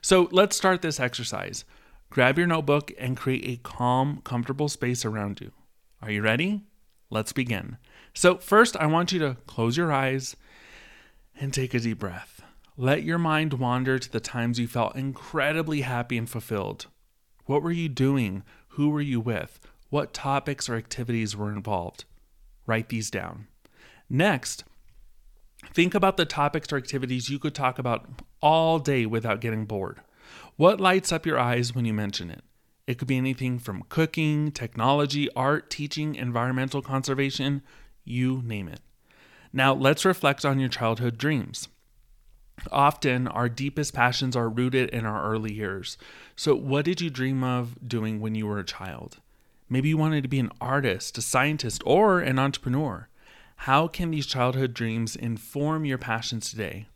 So 0.00 0.28
let's 0.30 0.56
start 0.56 0.82
this 0.82 1.00
exercise. 1.00 1.64
Grab 2.10 2.38
your 2.38 2.46
notebook 2.46 2.92
and 2.98 3.16
create 3.16 3.44
a 3.46 3.62
calm, 3.62 4.20
comfortable 4.24 4.68
space 4.68 5.04
around 5.04 5.40
you. 5.40 5.52
Are 6.02 6.10
you 6.10 6.22
ready? 6.22 6.64
Let's 7.08 7.32
begin. 7.32 7.78
So, 8.14 8.38
first, 8.38 8.76
I 8.76 8.86
want 8.86 9.12
you 9.12 9.18
to 9.20 9.36
close 9.46 9.76
your 9.76 9.92
eyes 9.92 10.36
and 11.40 11.52
take 11.52 11.74
a 11.74 11.80
deep 11.80 11.98
breath. 11.98 12.39
Let 12.80 13.02
your 13.02 13.18
mind 13.18 13.52
wander 13.52 13.98
to 13.98 14.10
the 14.10 14.20
times 14.20 14.58
you 14.58 14.66
felt 14.66 14.96
incredibly 14.96 15.82
happy 15.82 16.16
and 16.16 16.26
fulfilled. 16.26 16.86
What 17.44 17.62
were 17.62 17.70
you 17.70 17.90
doing? 17.90 18.42
Who 18.68 18.88
were 18.88 19.02
you 19.02 19.20
with? 19.20 19.60
What 19.90 20.14
topics 20.14 20.66
or 20.66 20.76
activities 20.76 21.36
were 21.36 21.52
involved? 21.52 22.06
Write 22.64 22.88
these 22.88 23.10
down. 23.10 23.48
Next, 24.08 24.64
Think 25.74 25.94
about 25.94 26.16
the 26.16 26.24
topics 26.24 26.72
or 26.72 26.78
activities 26.78 27.28
you 27.28 27.38
could 27.38 27.54
talk 27.54 27.78
about 27.78 28.22
all 28.40 28.78
day 28.78 29.04
without 29.04 29.42
getting 29.42 29.66
bored. 29.66 30.00
What 30.56 30.80
lights 30.80 31.12
up 31.12 31.26
your 31.26 31.38
eyes 31.38 31.74
when 31.74 31.84
you 31.84 31.92
mention 31.92 32.30
it? 32.30 32.42
It 32.86 32.96
could 32.96 33.08
be 33.08 33.18
anything 33.18 33.58
from 33.58 33.84
cooking, 33.90 34.52
technology, 34.52 35.28
art, 35.36 35.68
teaching, 35.68 36.14
environmental 36.14 36.80
conservation, 36.80 37.60
you 38.04 38.40
name 38.42 38.68
it. 38.68 38.80
Now, 39.52 39.74
let's 39.74 40.06
reflect 40.06 40.46
on 40.46 40.58
your 40.58 40.70
childhood 40.70 41.18
dreams. 41.18 41.68
Often, 42.70 43.28
our 43.28 43.48
deepest 43.48 43.94
passions 43.94 44.36
are 44.36 44.48
rooted 44.48 44.90
in 44.90 45.06
our 45.06 45.30
early 45.30 45.52
years. 45.52 45.96
So, 46.36 46.54
what 46.54 46.84
did 46.84 47.00
you 47.00 47.10
dream 47.10 47.42
of 47.42 47.76
doing 47.86 48.20
when 48.20 48.34
you 48.34 48.46
were 48.46 48.58
a 48.58 48.64
child? 48.64 49.18
Maybe 49.68 49.88
you 49.88 49.96
wanted 49.96 50.22
to 50.22 50.28
be 50.28 50.40
an 50.40 50.52
artist, 50.60 51.16
a 51.18 51.22
scientist, 51.22 51.82
or 51.86 52.20
an 52.20 52.38
entrepreneur. 52.38 53.08
How 53.64 53.88
can 53.88 54.10
these 54.10 54.26
childhood 54.26 54.74
dreams 54.74 55.14
inform 55.14 55.84
your 55.84 55.98
passions 55.98 56.50
today? 56.50 56.86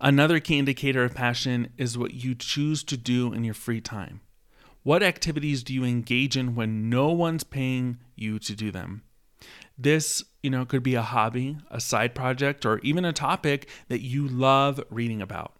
Another 0.00 0.40
key 0.40 0.58
indicator 0.58 1.04
of 1.04 1.14
passion 1.14 1.68
is 1.78 1.96
what 1.96 2.14
you 2.14 2.34
choose 2.34 2.82
to 2.84 2.96
do 2.96 3.32
in 3.32 3.44
your 3.44 3.54
free 3.54 3.80
time. 3.80 4.20
What 4.82 5.02
activities 5.02 5.62
do 5.62 5.72
you 5.72 5.84
engage 5.84 6.36
in 6.36 6.54
when 6.54 6.90
no 6.90 7.10
one's 7.10 7.44
paying 7.44 7.98
you 8.16 8.38
to 8.40 8.54
do 8.54 8.70
them? 8.70 9.02
This, 9.76 10.22
you 10.42 10.50
know, 10.50 10.64
could 10.64 10.82
be 10.82 10.94
a 10.94 11.02
hobby, 11.02 11.56
a 11.70 11.80
side 11.80 12.14
project, 12.14 12.64
or 12.64 12.78
even 12.80 13.04
a 13.04 13.12
topic 13.12 13.68
that 13.88 14.00
you 14.00 14.28
love 14.28 14.82
reading 14.90 15.20
about. 15.20 15.56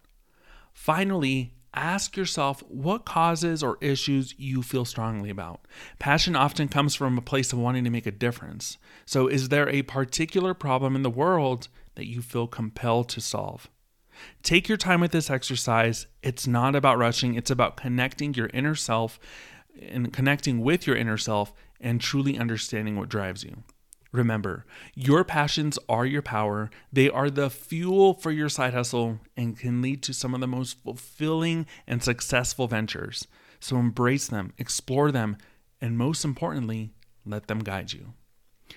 Finally, 0.73 1.53
ask 1.73 2.15
yourself 2.15 2.63
what 2.69 3.05
causes 3.05 3.61
or 3.61 3.77
issues 3.81 4.33
you 4.37 4.63
feel 4.63 4.85
strongly 4.85 5.29
about. 5.29 5.67
Passion 5.99 6.35
often 6.35 6.67
comes 6.67 6.95
from 6.95 7.17
a 7.17 7.21
place 7.21 7.51
of 7.51 7.59
wanting 7.59 7.83
to 7.83 7.89
make 7.89 8.05
a 8.05 8.11
difference. 8.11 8.77
So, 9.05 9.27
is 9.27 9.49
there 9.49 9.69
a 9.69 9.81
particular 9.81 10.53
problem 10.53 10.95
in 10.95 11.03
the 11.03 11.09
world 11.09 11.67
that 11.95 12.07
you 12.07 12.21
feel 12.21 12.47
compelled 12.47 13.09
to 13.09 13.21
solve? 13.21 13.69
Take 14.43 14.69
your 14.69 14.77
time 14.77 15.01
with 15.01 15.11
this 15.11 15.29
exercise. 15.29 16.07
It's 16.23 16.47
not 16.47 16.75
about 16.75 16.97
rushing, 16.97 17.35
it's 17.35 17.51
about 17.51 17.77
connecting 17.77 18.33
your 18.33 18.49
inner 18.53 18.75
self 18.75 19.19
and 19.81 20.13
connecting 20.13 20.61
with 20.61 20.87
your 20.87 20.95
inner 20.95 21.17
self 21.17 21.53
and 21.81 21.99
truly 21.99 22.37
understanding 22.37 22.95
what 22.95 23.09
drives 23.09 23.43
you. 23.43 23.63
Remember, 24.15 24.65
your 24.93 25.25
passions 25.25 25.77
are 25.89 26.05
your 26.05 26.21
power. 26.21 26.69
They 26.91 27.09
are 27.09 27.29
the 27.29 27.49
fuel 27.49 28.13
for 28.13 28.31
your 28.31 28.47
side 28.47 28.73
hustle 28.73 29.19
and 29.35 29.59
can 29.59 29.81
lead 29.81 30.01
to 30.03 30.13
some 30.13 30.33
of 30.33 30.39
the 30.39 30.47
most 30.47 30.81
fulfilling 30.83 31.65
and 31.85 32.01
successful 32.01 32.67
ventures. 32.67 33.27
So 33.59 33.75
embrace 33.75 34.27
them, 34.27 34.53
explore 34.57 35.11
them, 35.11 35.35
and 35.81 35.97
most 35.97 36.23
importantly, 36.23 36.91
let 37.25 37.47
them 37.47 37.59
guide 37.59 37.91
you. 37.91 38.13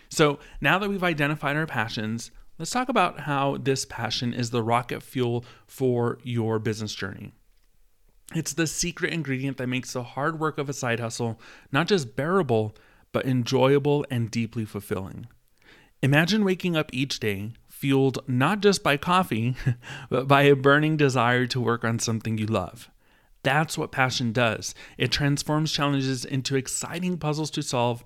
So 0.08 0.40
now 0.60 0.80
that 0.80 0.88
we've 0.88 1.04
identified 1.04 1.56
our 1.56 1.66
passions, 1.66 2.32
let's 2.58 2.72
talk 2.72 2.88
about 2.88 3.20
how 3.20 3.58
this 3.58 3.84
passion 3.84 4.34
is 4.34 4.50
the 4.50 4.62
rocket 4.62 5.04
fuel 5.04 5.44
for 5.66 6.18
your 6.24 6.58
business 6.58 6.94
journey. 6.94 7.32
It's 8.34 8.54
the 8.54 8.66
secret 8.66 9.12
ingredient 9.12 9.56
that 9.58 9.68
makes 9.68 9.92
the 9.92 10.02
hard 10.02 10.40
work 10.40 10.58
of 10.58 10.68
a 10.68 10.72
side 10.72 10.98
hustle 10.98 11.40
not 11.70 11.86
just 11.86 12.16
bearable, 12.16 12.74
but 13.12 13.26
enjoyable 13.26 14.04
and 14.10 14.30
deeply 14.30 14.64
fulfilling. 14.64 15.26
Imagine 16.02 16.44
waking 16.44 16.76
up 16.76 16.90
each 16.92 17.18
day 17.18 17.52
fueled 17.68 18.18
not 18.26 18.60
just 18.60 18.82
by 18.82 18.96
coffee, 18.96 19.54
but 20.10 20.28
by 20.28 20.42
a 20.42 20.56
burning 20.56 20.96
desire 20.96 21.46
to 21.46 21.60
work 21.60 21.84
on 21.84 21.98
something 21.98 22.38
you 22.38 22.46
love. 22.46 22.90
That's 23.42 23.78
what 23.78 23.92
passion 23.92 24.32
does. 24.32 24.74
It 24.96 25.12
transforms 25.12 25.72
challenges 25.72 26.24
into 26.24 26.56
exciting 26.56 27.18
puzzles 27.18 27.50
to 27.52 27.62
solve, 27.62 28.04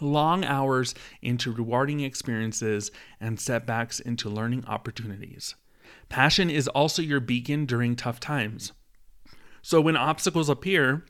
long 0.00 0.44
hours 0.44 0.94
into 1.22 1.52
rewarding 1.52 2.00
experiences, 2.00 2.90
and 3.20 3.40
setbacks 3.40 4.00
into 4.00 4.28
learning 4.28 4.64
opportunities. 4.66 5.54
Passion 6.08 6.50
is 6.50 6.68
also 6.68 7.02
your 7.02 7.20
beacon 7.20 7.66
during 7.66 7.96
tough 7.96 8.20
times. 8.20 8.72
So 9.62 9.80
when 9.80 9.96
obstacles 9.96 10.50
appear, 10.50 11.04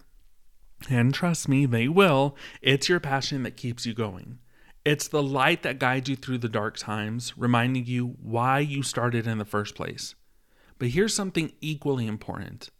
and 0.90 1.14
trust 1.14 1.48
me, 1.48 1.66
they 1.66 1.88
will. 1.88 2.36
It's 2.60 2.88
your 2.88 3.00
passion 3.00 3.42
that 3.44 3.56
keeps 3.56 3.86
you 3.86 3.94
going. 3.94 4.38
It's 4.84 5.08
the 5.08 5.22
light 5.22 5.62
that 5.62 5.78
guides 5.78 6.10
you 6.10 6.16
through 6.16 6.38
the 6.38 6.48
dark 6.48 6.76
times, 6.76 7.32
reminding 7.38 7.86
you 7.86 8.16
why 8.22 8.58
you 8.58 8.82
started 8.82 9.26
in 9.26 9.38
the 9.38 9.44
first 9.44 9.74
place. 9.74 10.14
But 10.78 10.88
here's 10.88 11.14
something 11.14 11.52
equally 11.60 12.06
important 12.06 12.70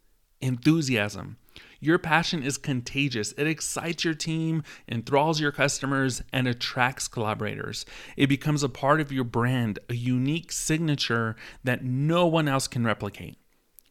enthusiasm. 0.40 1.38
Your 1.80 1.98
passion 1.98 2.42
is 2.42 2.58
contagious. 2.58 3.32
It 3.32 3.46
excites 3.46 4.04
your 4.04 4.14
team, 4.14 4.62
enthralls 4.88 5.40
your 5.40 5.52
customers, 5.52 6.22
and 6.32 6.46
attracts 6.46 7.08
collaborators. 7.08 7.86
It 8.16 8.26
becomes 8.26 8.62
a 8.62 8.68
part 8.68 9.00
of 9.00 9.12
your 9.12 9.24
brand, 9.24 9.78
a 9.88 9.94
unique 9.94 10.52
signature 10.52 11.36
that 11.62 11.84
no 11.84 12.26
one 12.26 12.48
else 12.48 12.66
can 12.66 12.84
replicate. 12.84 13.38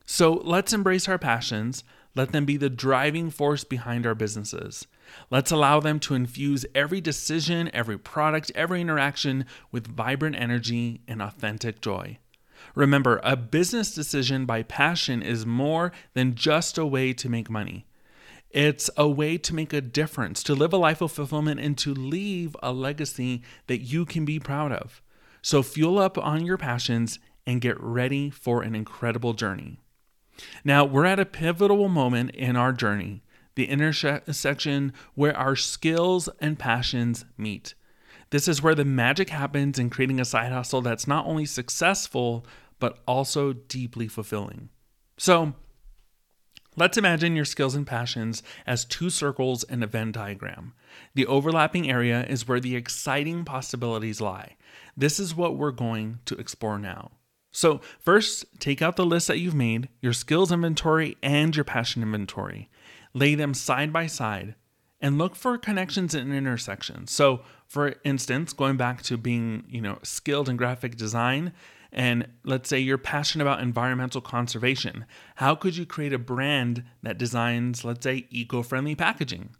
So 0.05 0.33
let's 0.33 0.73
embrace 0.73 1.07
our 1.07 1.17
passions. 1.17 1.83
Let 2.15 2.31
them 2.31 2.45
be 2.45 2.57
the 2.57 2.69
driving 2.69 3.31
force 3.31 3.63
behind 3.63 4.05
our 4.05 4.13
businesses. 4.13 4.85
Let's 5.31 5.51
allow 5.51 5.79
them 5.79 5.99
to 6.01 6.13
infuse 6.13 6.65
every 6.75 7.01
decision, 7.01 7.71
every 7.73 7.97
product, 7.97 8.51
every 8.53 8.81
interaction 8.81 9.45
with 9.71 9.87
vibrant 9.87 10.35
energy 10.35 11.01
and 11.07 11.21
authentic 11.21 11.81
joy. 11.81 12.19
Remember, 12.75 13.19
a 13.23 13.35
business 13.35 13.93
decision 13.93 14.45
by 14.45 14.63
passion 14.63 15.21
is 15.21 15.45
more 15.45 15.91
than 16.13 16.35
just 16.35 16.77
a 16.77 16.85
way 16.85 17.13
to 17.13 17.29
make 17.29 17.49
money. 17.49 17.85
It's 18.51 18.89
a 18.95 19.07
way 19.09 19.37
to 19.39 19.55
make 19.55 19.73
a 19.73 19.81
difference, 19.81 20.43
to 20.43 20.53
live 20.53 20.73
a 20.73 20.77
life 20.77 21.01
of 21.01 21.11
fulfillment, 21.11 21.59
and 21.59 21.75
to 21.79 21.93
leave 21.93 22.55
a 22.61 22.71
legacy 22.71 23.41
that 23.65 23.79
you 23.79 24.05
can 24.05 24.25
be 24.25 24.39
proud 24.39 24.71
of. 24.71 25.01
So 25.41 25.63
fuel 25.63 25.97
up 25.97 26.17
on 26.17 26.45
your 26.45 26.57
passions 26.57 27.17
and 27.45 27.59
get 27.59 27.81
ready 27.81 28.29
for 28.29 28.61
an 28.61 28.75
incredible 28.75 29.33
journey. 29.33 29.79
Now, 30.63 30.85
we're 30.85 31.05
at 31.05 31.19
a 31.19 31.25
pivotal 31.25 31.87
moment 31.87 32.31
in 32.31 32.55
our 32.55 32.73
journey, 32.73 33.23
the 33.55 33.69
intersection 33.69 34.93
where 35.15 35.35
our 35.37 35.55
skills 35.55 36.29
and 36.39 36.57
passions 36.57 37.25
meet. 37.37 37.73
This 38.29 38.47
is 38.47 38.61
where 38.61 38.75
the 38.75 38.85
magic 38.85 39.29
happens 39.29 39.77
in 39.77 39.89
creating 39.89 40.19
a 40.19 40.25
side 40.25 40.51
hustle 40.51 40.81
that's 40.81 41.07
not 41.07 41.27
only 41.27 41.45
successful, 41.45 42.45
but 42.79 42.99
also 43.07 43.53
deeply 43.53 44.07
fulfilling. 44.07 44.69
So, 45.17 45.53
Let's 46.75 46.97
imagine 46.97 47.35
your 47.35 47.45
skills 47.45 47.75
and 47.75 47.85
passions 47.85 48.41
as 48.65 48.83
two 48.83 49.11
circles 49.11 49.63
in 49.63 49.83
a 49.83 49.87
Venn 49.87 50.11
diagram. 50.11 50.73
The 51.13 51.27
overlapping 51.27 51.87
area 51.87 52.25
is 52.25 52.47
where 52.47 52.59
the 52.59 52.75
exciting 52.75 53.45
possibilities 53.45 54.19
lie. 54.19 54.55
This 54.97 55.19
is 55.19 55.35
what 55.35 55.55
we're 55.55 55.71
going 55.71 56.19
to 56.25 56.35
explore 56.35 56.79
now. 56.79 57.11
So, 57.53 57.81
first, 57.99 58.45
take 58.59 58.81
out 58.81 58.95
the 58.95 59.05
list 59.05 59.27
that 59.27 59.37
you've 59.37 59.53
made, 59.53 59.87
your 60.01 60.11
skills 60.11 60.51
inventory 60.51 61.17
and 61.21 61.55
your 61.55 61.63
passion 61.63 62.01
inventory. 62.01 62.69
Lay 63.13 63.35
them 63.35 63.53
side 63.53 63.93
by 63.93 64.07
side 64.07 64.55
and 64.99 65.19
look 65.19 65.35
for 65.35 65.57
connections 65.59 66.15
and 66.15 66.33
intersections. 66.33 67.11
So, 67.11 67.41
for 67.67 67.95
instance, 68.03 68.53
going 68.53 68.75
back 68.75 69.03
to 69.03 69.17
being, 69.17 69.65
you 69.69 69.81
know, 69.81 69.99
skilled 70.01 70.49
in 70.49 70.57
graphic 70.57 70.95
design 70.95 71.53
and 71.91 72.27
let's 72.43 72.69
say 72.69 72.79
you're 72.79 72.97
passionate 72.97 73.43
about 73.43 73.61
environmental 73.61 74.19
conservation, 74.19 75.05
how 75.35 75.53
could 75.53 75.77
you 75.77 75.85
create 75.85 76.11
a 76.11 76.17
brand 76.17 76.83
that 77.03 77.19
designs, 77.19 77.85
let's 77.85 78.03
say, 78.03 78.25
eco-friendly 78.31 78.95
packaging? 78.95 79.51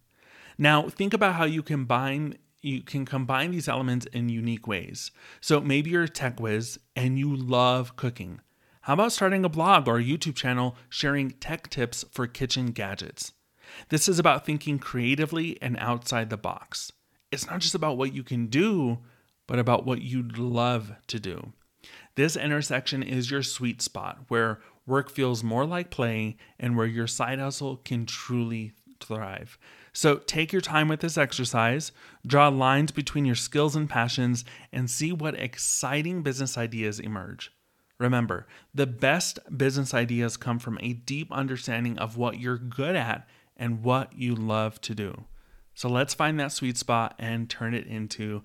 Now, 0.58 0.90
think 0.90 1.14
about 1.14 1.36
how 1.36 1.46
you 1.46 1.62
combine 1.62 2.38
you 2.64 2.82
can 2.82 3.06
combine 3.06 3.52
these 3.52 3.68
elements 3.68 4.06
in 4.08 4.30
unique 4.30 4.68
ways. 4.68 5.12
So 5.42 5.60
maybe 5.60 5.92
you're 5.92 6.04
a 6.04 6.10
tech 6.10 6.40
whiz 6.40 6.80
and 6.96 7.20
you 7.20 7.36
love 7.36 7.96
cooking. 7.96 8.40
How 8.82 8.94
about 8.94 9.12
starting 9.12 9.46
a 9.46 9.50
blog 9.50 9.88
or 9.88 9.98
a 9.98 10.04
YouTube 10.04 10.36
channel 10.36 10.76
sharing 10.90 11.32
tech 11.32 11.70
tips 11.70 12.04
for 12.12 12.28
kitchen 12.28 12.68
gadgets? 12.72 13.34
This 13.90 14.08
is 14.08 14.20
about 14.20 14.46
thinking 14.46 14.80
creatively 14.80 15.58
and 15.62 15.78
outside 15.78 16.30
the 16.30 16.38
box. 16.38 16.92
It's 17.32 17.48
not 17.48 17.60
just 17.60 17.76
about 17.76 17.98
what 17.98 18.14
you 18.14 18.24
can 18.24 18.48
do, 18.48 19.00
but 19.48 19.60
about 19.60 19.86
what 19.86 20.02
you'd 20.02 20.38
love 20.38 20.94
to 21.08 21.20
do. 21.20 21.54
This 22.16 22.36
intersection 22.36 23.04
is 23.04 23.32
your 23.32 23.44
sweet 23.44 23.82
spot 23.82 24.20
where 24.28 24.60
work 24.86 25.10
feels 25.10 25.44
more 25.44 25.66
like 25.66 25.90
play 25.90 26.38
and 26.60 26.78
where 26.78 26.86
your 26.86 27.08
side 27.08 27.40
hustle 27.40 27.78
can 27.78 28.06
truly 28.06 28.74
thrive. 29.00 29.58
So 29.94 30.18
take 30.18 30.52
your 30.52 30.62
time 30.62 30.88
with 30.88 31.02
this 31.02 31.18
exercise, 31.18 31.92
draw 32.26 32.48
lines 32.48 32.92
between 32.92 33.26
your 33.26 33.36
skills 33.36 33.76
and 33.76 33.88
passions, 33.88 34.44
and 34.72 34.90
see 34.90 35.12
what 35.12 35.40
exciting 35.40 36.24
business 36.24 36.58
ideas 36.58 37.00
emerge. 37.00 37.52
Remember, 38.00 38.48
the 38.74 38.88
best 38.88 39.40
business 39.56 39.94
ideas 39.94 40.36
come 40.36 40.58
from 40.58 40.80
a 40.82 40.94
deep 40.94 41.32
understanding 41.32 41.98
of 42.00 42.18
what 42.18 42.40
you're 42.40 42.58
good 42.58 42.96
at 42.96 43.28
and 43.56 43.84
what 43.84 44.18
you 44.18 44.34
love 44.34 44.82
to 44.82 44.96
do. 44.96 45.26
So 45.76 45.90
let's 45.90 46.16
find 46.16 46.40
that 46.40 46.52
sweet 46.52 46.78
spot 46.78 47.16
and 47.20 47.50
turn 47.50 47.76
it 47.76 47.86
into 47.86 48.44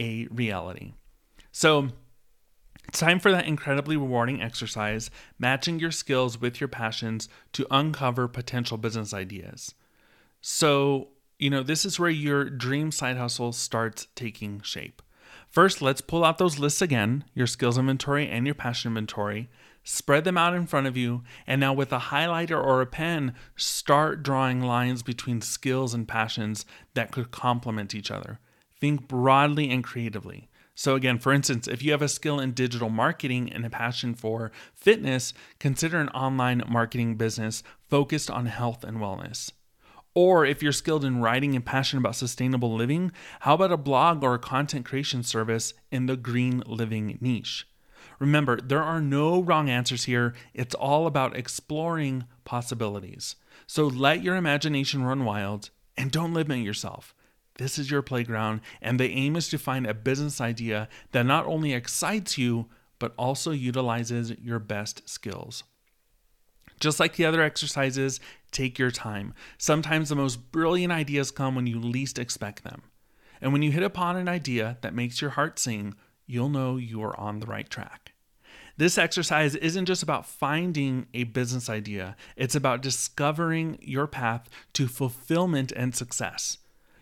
a 0.00 0.26
reality. 0.30 0.94
So, 1.52 1.88
it's 2.88 3.00
time 3.00 3.20
for 3.20 3.30
that 3.32 3.46
incredibly 3.46 3.96
rewarding 3.96 4.40
exercise, 4.40 5.10
matching 5.38 5.78
your 5.78 5.90
skills 5.90 6.40
with 6.40 6.58
your 6.60 6.68
passions 6.68 7.28
to 7.52 7.66
uncover 7.70 8.28
potential 8.28 8.78
business 8.78 9.12
ideas. 9.12 9.74
So, 10.40 11.08
you 11.38 11.50
know, 11.50 11.62
this 11.62 11.84
is 11.84 11.98
where 11.98 12.10
your 12.10 12.44
dream 12.48 12.90
side 12.90 13.16
hustle 13.16 13.52
starts 13.52 14.06
taking 14.14 14.60
shape. 14.60 15.02
First, 15.48 15.80
let's 15.80 16.00
pull 16.00 16.24
out 16.24 16.38
those 16.38 16.58
lists 16.58 16.82
again 16.82 17.24
your 17.34 17.46
skills 17.46 17.78
inventory 17.78 18.28
and 18.28 18.46
your 18.46 18.54
passion 18.54 18.90
inventory. 18.90 19.48
Spread 19.82 20.24
them 20.24 20.36
out 20.36 20.54
in 20.54 20.66
front 20.66 20.86
of 20.86 20.96
you, 20.96 21.22
and 21.46 21.60
now 21.60 21.72
with 21.72 21.92
a 21.92 21.98
highlighter 21.98 22.62
or 22.62 22.82
a 22.82 22.86
pen, 22.86 23.34
start 23.56 24.22
drawing 24.22 24.60
lines 24.60 25.02
between 25.02 25.40
skills 25.40 25.94
and 25.94 26.06
passions 26.06 26.66
that 26.92 27.10
could 27.10 27.30
complement 27.30 27.94
each 27.94 28.10
other. 28.10 28.38
Think 28.78 29.08
broadly 29.08 29.70
and 29.70 29.82
creatively. 29.82 30.50
So, 30.74 30.94
again, 30.94 31.18
for 31.18 31.32
instance, 31.32 31.66
if 31.66 31.82
you 31.82 31.90
have 31.92 32.02
a 32.02 32.08
skill 32.08 32.38
in 32.38 32.52
digital 32.52 32.90
marketing 32.90 33.50
and 33.50 33.64
a 33.64 33.70
passion 33.70 34.14
for 34.14 34.52
fitness, 34.74 35.32
consider 35.58 35.98
an 35.98 36.10
online 36.10 36.62
marketing 36.68 37.16
business 37.16 37.62
focused 37.88 38.30
on 38.30 38.46
health 38.46 38.84
and 38.84 38.98
wellness. 38.98 39.50
Or 40.20 40.44
if 40.44 40.64
you're 40.64 40.72
skilled 40.72 41.04
in 41.04 41.20
writing 41.20 41.54
and 41.54 41.64
passionate 41.64 42.00
about 42.00 42.16
sustainable 42.16 42.74
living, 42.74 43.12
how 43.38 43.54
about 43.54 43.70
a 43.70 43.76
blog 43.76 44.24
or 44.24 44.34
a 44.34 44.38
content 44.40 44.84
creation 44.84 45.22
service 45.22 45.74
in 45.92 46.06
the 46.06 46.16
green 46.16 46.60
living 46.66 47.18
niche? 47.20 47.68
Remember, 48.18 48.60
there 48.60 48.82
are 48.82 49.00
no 49.00 49.40
wrong 49.40 49.70
answers 49.70 50.06
here. 50.06 50.34
It's 50.52 50.74
all 50.74 51.06
about 51.06 51.36
exploring 51.36 52.24
possibilities. 52.44 53.36
So 53.68 53.86
let 53.86 54.24
your 54.24 54.34
imagination 54.34 55.04
run 55.04 55.24
wild 55.24 55.70
and 55.96 56.10
don't 56.10 56.34
limit 56.34 56.64
yourself. 56.64 57.14
This 57.58 57.78
is 57.78 57.88
your 57.88 58.02
playground, 58.02 58.60
and 58.82 58.98
the 58.98 59.12
aim 59.12 59.36
is 59.36 59.48
to 59.50 59.56
find 59.56 59.86
a 59.86 59.94
business 59.94 60.40
idea 60.40 60.88
that 61.12 61.26
not 61.26 61.46
only 61.46 61.74
excites 61.74 62.36
you, 62.36 62.66
but 62.98 63.14
also 63.16 63.52
utilizes 63.52 64.32
your 64.42 64.58
best 64.58 65.08
skills. 65.08 65.62
Just 66.80 67.00
like 67.00 67.16
the 67.16 67.24
other 67.24 67.42
exercises, 67.42 68.20
take 68.50 68.78
your 68.78 68.90
time. 68.90 69.34
Sometimes 69.58 70.08
the 70.08 70.16
most 70.16 70.52
brilliant 70.52 70.92
ideas 70.92 71.30
come 71.30 71.54
when 71.54 71.66
you 71.66 71.78
least 71.78 72.18
expect 72.18 72.64
them. 72.64 72.82
And 73.40 73.52
when 73.52 73.62
you 73.62 73.70
hit 73.70 73.82
upon 73.82 74.16
an 74.16 74.28
idea 74.28 74.78
that 74.80 74.94
makes 74.94 75.20
your 75.20 75.30
heart 75.30 75.58
sing, 75.58 75.94
you'll 76.26 76.48
know 76.48 76.76
you 76.76 77.02
are 77.02 77.18
on 77.18 77.40
the 77.40 77.46
right 77.46 77.68
track. 77.68 78.12
This 78.76 78.96
exercise 78.96 79.56
isn't 79.56 79.86
just 79.86 80.04
about 80.04 80.24
finding 80.26 81.06
a 81.12 81.24
business 81.24 81.68
idea, 81.68 82.16
it's 82.36 82.54
about 82.54 82.80
discovering 82.80 83.76
your 83.80 84.06
path 84.06 84.48
to 84.74 84.86
fulfillment 84.86 85.72
and 85.72 85.94
success. 85.94 86.58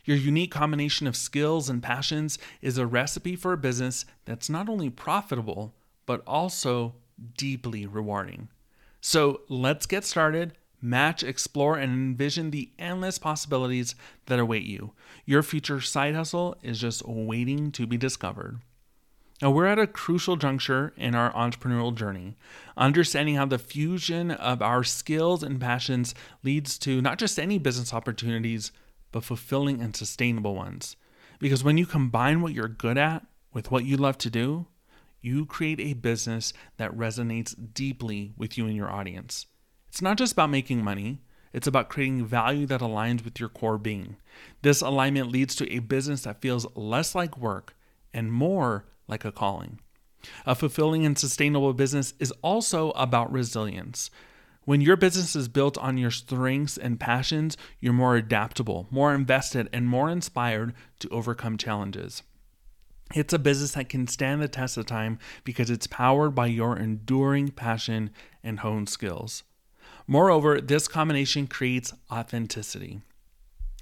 Your 0.06 0.16
unique 0.16 0.52
combination 0.52 1.06
of 1.06 1.16
skills 1.16 1.68
and 1.68 1.82
passions 1.82 2.38
is 2.62 2.78
a 2.78 2.86
recipe 2.86 3.36
for 3.36 3.52
a 3.52 3.58
business 3.58 4.06
that's 4.24 4.48
not 4.48 4.68
only 4.68 4.88
profitable, 4.88 5.74
but 6.06 6.22
also 6.26 6.94
deeply 7.36 7.86
rewarding. 7.86 8.48
So 9.00 9.42
let's 9.48 9.84
get 9.84 10.04
started, 10.04 10.56
match, 10.80 11.22
explore, 11.22 11.76
and 11.76 11.92
envision 11.92 12.50
the 12.50 12.70
endless 12.78 13.18
possibilities 13.18 13.94
that 14.26 14.38
await 14.38 14.64
you. 14.64 14.92
Your 15.24 15.42
future 15.42 15.80
side 15.80 16.14
hustle 16.14 16.56
is 16.62 16.80
just 16.80 17.06
waiting 17.06 17.72
to 17.72 17.86
be 17.86 17.96
discovered. 17.96 18.60
Now, 19.42 19.50
we're 19.50 19.66
at 19.66 19.78
a 19.78 19.86
crucial 19.86 20.36
juncture 20.36 20.94
in 20.96 21.14
our 21.14 21.30
entrepreneurial 21.32 21.94
journey, 21.94 22.36
understanding 22.76 23.34
how 23.34 23.44
the 23.44 23.58
fusion 23.58 24.30
of 24.30 24.62
our 24.62 24.82
skills 24.82 25.42
and 25.42 25.60
passions 25.60 26.14
leads 26.42 26.78
to 26.78 27.02
not 27.02 27.18
just 27.18 27.38
any 27.38 27.58
business 27.58 27.92
opportunities, 27.92 28.72
but 29.12 29.24
fulfilling 29.24 29.82
and 29.82 29.94
sustainable 29.94 30.54
ones. 30.54 30.96
Because 31.38 31.62
when 31.62 31.76
you 31.76 31.84
combine 31.84 32.40
what 32.40 32.54
you're 32.54 32.68
good 32.68 32.96
at 32.96 33.26
with 33.52 33.70
what 33.70 33.84
you 33.84 33.98
love 33.98 34.16
to 34.18 34.30
do, 34.30 34.66
you 35.20 35.44
create 35.44 35.80
a 35.80 35.92
business 35.92 36.54
that 36.78 36.96
resonates 36.96 37.54
deeply 37.74 38.32
with 38.38 38.56
you 38.56 38.66
and 38.66 38.76
your 38.76 38.90
audience. 38.90 39.46
It's 39.96 40.02
not 40.02 40.18
just 40.18 40.34
about 40.34 40.50
making 40.50 40.84
money, 40.84 41.22
it's 41.54 41.66
about 41.66 41.88
creating 41.88 42.26
value 42.26 42.66
that 42.66 42.82
aligns 42.82 43.24
with 43.24 43.40
your 43.40 43.48
core 43.48 43.78
being. 43.78 44.16
This 44.60 44.82
alignment 44.82 45.32
leads 45.32 45.54
to 45.54 45.72
a 45.72 45.78
business 45.78 46.24
that 46.24 46.42
feels 46.42 46.66
less 46.76 47.14
like 47.14 47.38
work 47.38 47.74
and 48.12 48.30
more 48.30 48.84
like 49.08 49.24
a 49.24 49.32
calling. 49.32 49.80
A 50.44 50.54
fulfilling 50.54 51.06
and 51.06 51.18
sustainable 51.18 51.72
business 51.72 52.12
is 52.18 52.30
also 52.42 52.90
about 52.90 53.32
resilience. 53.32 54.10
When 54.66 54.82
your 54.82 54.98
business 54.98 55.34
is 55.34 55.48
built 55.48 55.78
on 55.78 55.96
your 55.96 56.10
strengths 56.10 56.76
and 56.76 57.00
passions, 57.00 57.56
you're 57.80 57.94
more 57.94 58.16
adaptable, 58.16 58.86
more 58.90 59.14
invested, 59.14 59.66
and 59.72 59.88
more 59.88 60.10
inspired 60.10 60.74
to 60.98 61.08
overcome 61.08 61.56
challenges. 61.56 62.22
It's 63.14 63.32
a 63.32 63.38
business 63.38 63.72
that 63.72 63.88
can 63.88 64.08
stand 64.08 64.42
the 64.42 64.48
test 64.48 64.76
of 64.76 64.84
time 64.84 65.18
because 65.42 65.70
it's 65.70 65.86
powered 65.86 66.34
by 66.34 66.48
your 66.48 66.76
enduring 66.76 67.48
passion 67.48 68.10
and 68.44 68.60
honed 68.60 68.90
skills. 68.90 69.42
Moreover, 70.06 70.60
this 70.60 70.86
combination 70.86 71.46
creates 71.46 71.92
authenticity. 72.10 73.00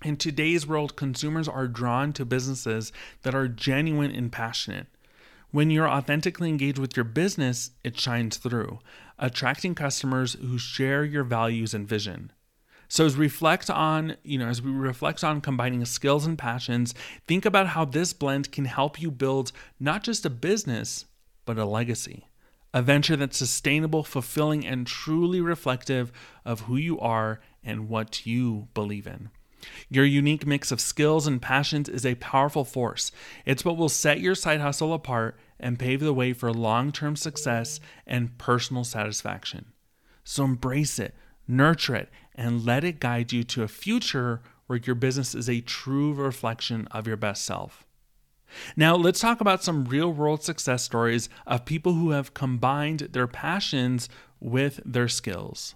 In 0.02 0.16
today's 0.16 0.66
world, 0.66 0.96
consumers 0.96 1.48
are 1.48 1.68
drawn 1.68 2.12
to 2.14 2.24
businesses 2.24 2.92
that 3.22 3.34
are 3.34 3.48
genuine 3.48 4.10
and 4.10 4.32
passionate. 4.32 4.86
When 5.50 5.70
you're 5.70 5.88
authentically 5.88 6.48
engaged 6.48 6.78
with 6.78 6.96
your 6.96 7.04
business, 7.04 7.70
it 7.84 7.98
shines 7.98 8.38
through, 8.38 8.80
attracting 9.18 9.74
customers 9.74 10.34
who 10.34 10.58
share 10.58 11.04
your 11.04 11.24
values 11.24 11.74
and 11.74 11.86
vision. 11.86 12.32
So 12.88 13.06
as 13.06 13.16
reflect 13.16 13.70
on, 13.70 14.16
you 14.22 14.38
know, 14.38 14.48
as 14.48 14.60
we 14.60 14.70
reflect 14.70 15.24
on 15.24 15.40
combining 15.40 15.84
skills 15.84 16.26
and 16.26 16.38
passions, 16.38 16.94
think 17.26 17.44
about 17.44 17.68
how 17.68 17.84
this 17.84 18.12
blend 18.12 18.50
can 18.50 18.64
help 18.64 19.00
you 19.00 19.10
build 19.10 19.52
not 19.78 20.02
just 20.02 20.26
a 20.26 20.30
business, 20.30 21.04
but 21.44 21.58
a 21.58 21.64
legacy. 21.64 22.26
A 22.74 22.82
venture 22.82 23.14
that's 23.14 23.38
sustainable, 23.38 24.02
fulfilling, 24.02 24.66
and 24.66 24.84
truly 24.84 25.40
reflective 25.40 26.10
of 26.44 26.62
who 26.62 26.76
you 26.76 26.98
are 26.98 27.38
and 27.62 27.88
what 27.88 28.26
you 28.26 28.66
believe 28.74 29.06
in. 29.06 29.30
Your 29.88 30.04
unique 30.04 30.44
mix 30.44 30.72
of 30.72 30.80
skills 30.80 31.28
and 31.28 31.40
passions 31.40 31.88
is 31.88 32.04
a 32.04 32.16
powerful 32.16 32.64
force. 32.64 33.12
It's 33.46 33.64
what 33.64 33.76
will 33.76 33.88
set 33.88 34.18
your 34.18 34.34
side 34.34 34.60
hustle 34.60 34.92
apart 34.92 35.38
and 35.60 35.78
pave 35.78 36.00
the 36.00 36.12
way 36.12 36.32
for 36.32 36.52
long 36.52 36.90
term 36.90 37.14
success 37.14 37.78
and 38.08 38.36
personal 38.38 38.82
satisfaction. 38.82 39.66
So 40.24 40.42
embrace 40.42 40.98
it, 40.98 41.14
nurture 41.46 41.94
it, 41.94 42.08
and 42.34 42.64
let 42.64 42.82
it 42.82 42.98
guide 42.98 43.32
you 43.32 43.44
to 43.44 43.62
a 43.62 43.68
future 43.68 44.42
where 44.66 44.80
your 44.82 44.96
business 44.96 45.32
is 45.32 45.48
a 45.48 45.60
true 45.60 46.12
reflection 46.12 46.88
of 46.90 47.06
your 47.06 47.16
best 47.16 47.44
self. 47.44 47.86
Now, 48.76 48.96
let's 48.96 49.20
talk 49.20 49.40
about 49.40 49.62
some 49.62 49.84
real 49.84 50.12
world 50.12 50.42
success 50.42 50.82
stories 50.82 51.28
of 51.46 51.64
people 51.64 51.94
who 51.94 52.10
have 52.10 52.34
combined 52.34 53.00
their 53.12 53.26
passions 53.26 54.08
with 54.40 54.80
their 54.84 55.08
skills. 55.08 55.74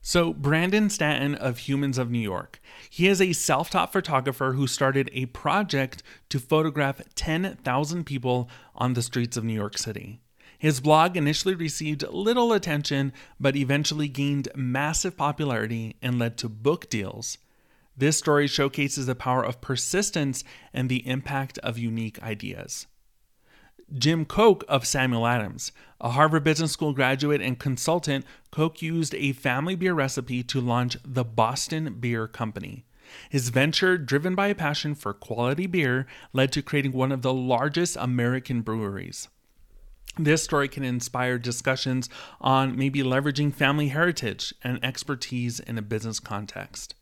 So, 0.00 0.32
Brandon 0.32 0.88
Stanton 0.88 1.34
of 1.34 1.58
Humans 1.58 1.98
of 1.98 2.12
New 2.12 2.20
York. 2.20 2.60
He 2.88 3.08
is 3.08 3.20
a 3.20 3.32
self 3.32 3.70
taught 3.70 3.92
photographer 3.92 4.52
who 4.52 4.68
started 4.68 5.10
a 5.12 5.26
project 5.26 6.04
to 6.28 6.38
photograph 6.38 7.02
10,000 7.16 8.04
people 8.04 8.48
on 8.76 8.94
the 8.94 9.02
streets 9.02 9.36
of 9.36 9.42
New 9.42 9.52
York 9.52 9.76
City. 9.76 10.20
His 10.58 10.80
blog 10.80 11.16
initially 11.16 11.54
received 11.54 12.04
little 12.08 12.52
attention, 12.52 13.12
but 13.40 13.56
eventually 13.56 14.08
gained 14.08 14.48
massive 14.54 15.16
popularity 15.16 15.96
and 16.00 16.18
led 16.18 16.38
to 16.38 16.48
book 16.48 16.88
deals. 16.88 17.38
This 17.96 18.18
story 18.18 18.46
showcases 18.46 19.06
the 19.06 19.14
power 19.14 19.42
of 19.42 19.60
persistence 19.60 20.44
and 20.74 20.88
the 20.88 21.06
impact 21.06 21.58
of 21.58 21.78
unique 21.78 22.22
ideas. 22.22 22.86
Jim 23.92 24.24
Koch 24.24 24.64
of 24.68 24.86
Samuel 24.86 25.26
Adams. 25.26 25.72
A 26.00 26.10
Harvard 26.10 26.44
Business 26.44 26.72
School 26.72 26.92
graduate 26.92 27.40
and 27.40 27.58
consultant, 27.58 28.24
Koch 28.50 28.82
used 28.82 29.14
a 29.14 29.32
family 29.32 29.76
beer 29.76 29.94
recipe 29.94 30.42
to 30.42 30.60
launch 30.60 30.98
the 31.04 31.24
Boston 31.24 31.96
Beer 32.00 32.26
Company. 32.26 32.84
His 33.30 33.50
venture, 33.50 33.96
driven 33.96 34.34
by 34.34 34.48
a 34.48 34.54
passion 34.54 34.94
for 34.96 35.14
quality 35.14 35.66
beer, 35.66 36.06
led 36.32 36.52
to 36.52 36.62
creating 36.62 36.92
one 36.92 37.12
of 37.12 37.22
the 37.22 37.32
largest 37.32 37.96
American 37.98 38.62
breweries. 38.62 39.28
This 40.18 40.42
story 40.42 40.68
can 40.68 40.82
inspire 40.82 41.38
discussions 41.38 42.08
on 42.40 42.76
maybe 42.76 43.02
leveraging 43.02 43.54
family 43.54 43.88
heritage 43.88 44.52
and 44.64 44.84
expertise 44.84 45.60
in 45.60 45.78
a 45.78 45.82
business 45.82 46.18
context. 46.18 46.94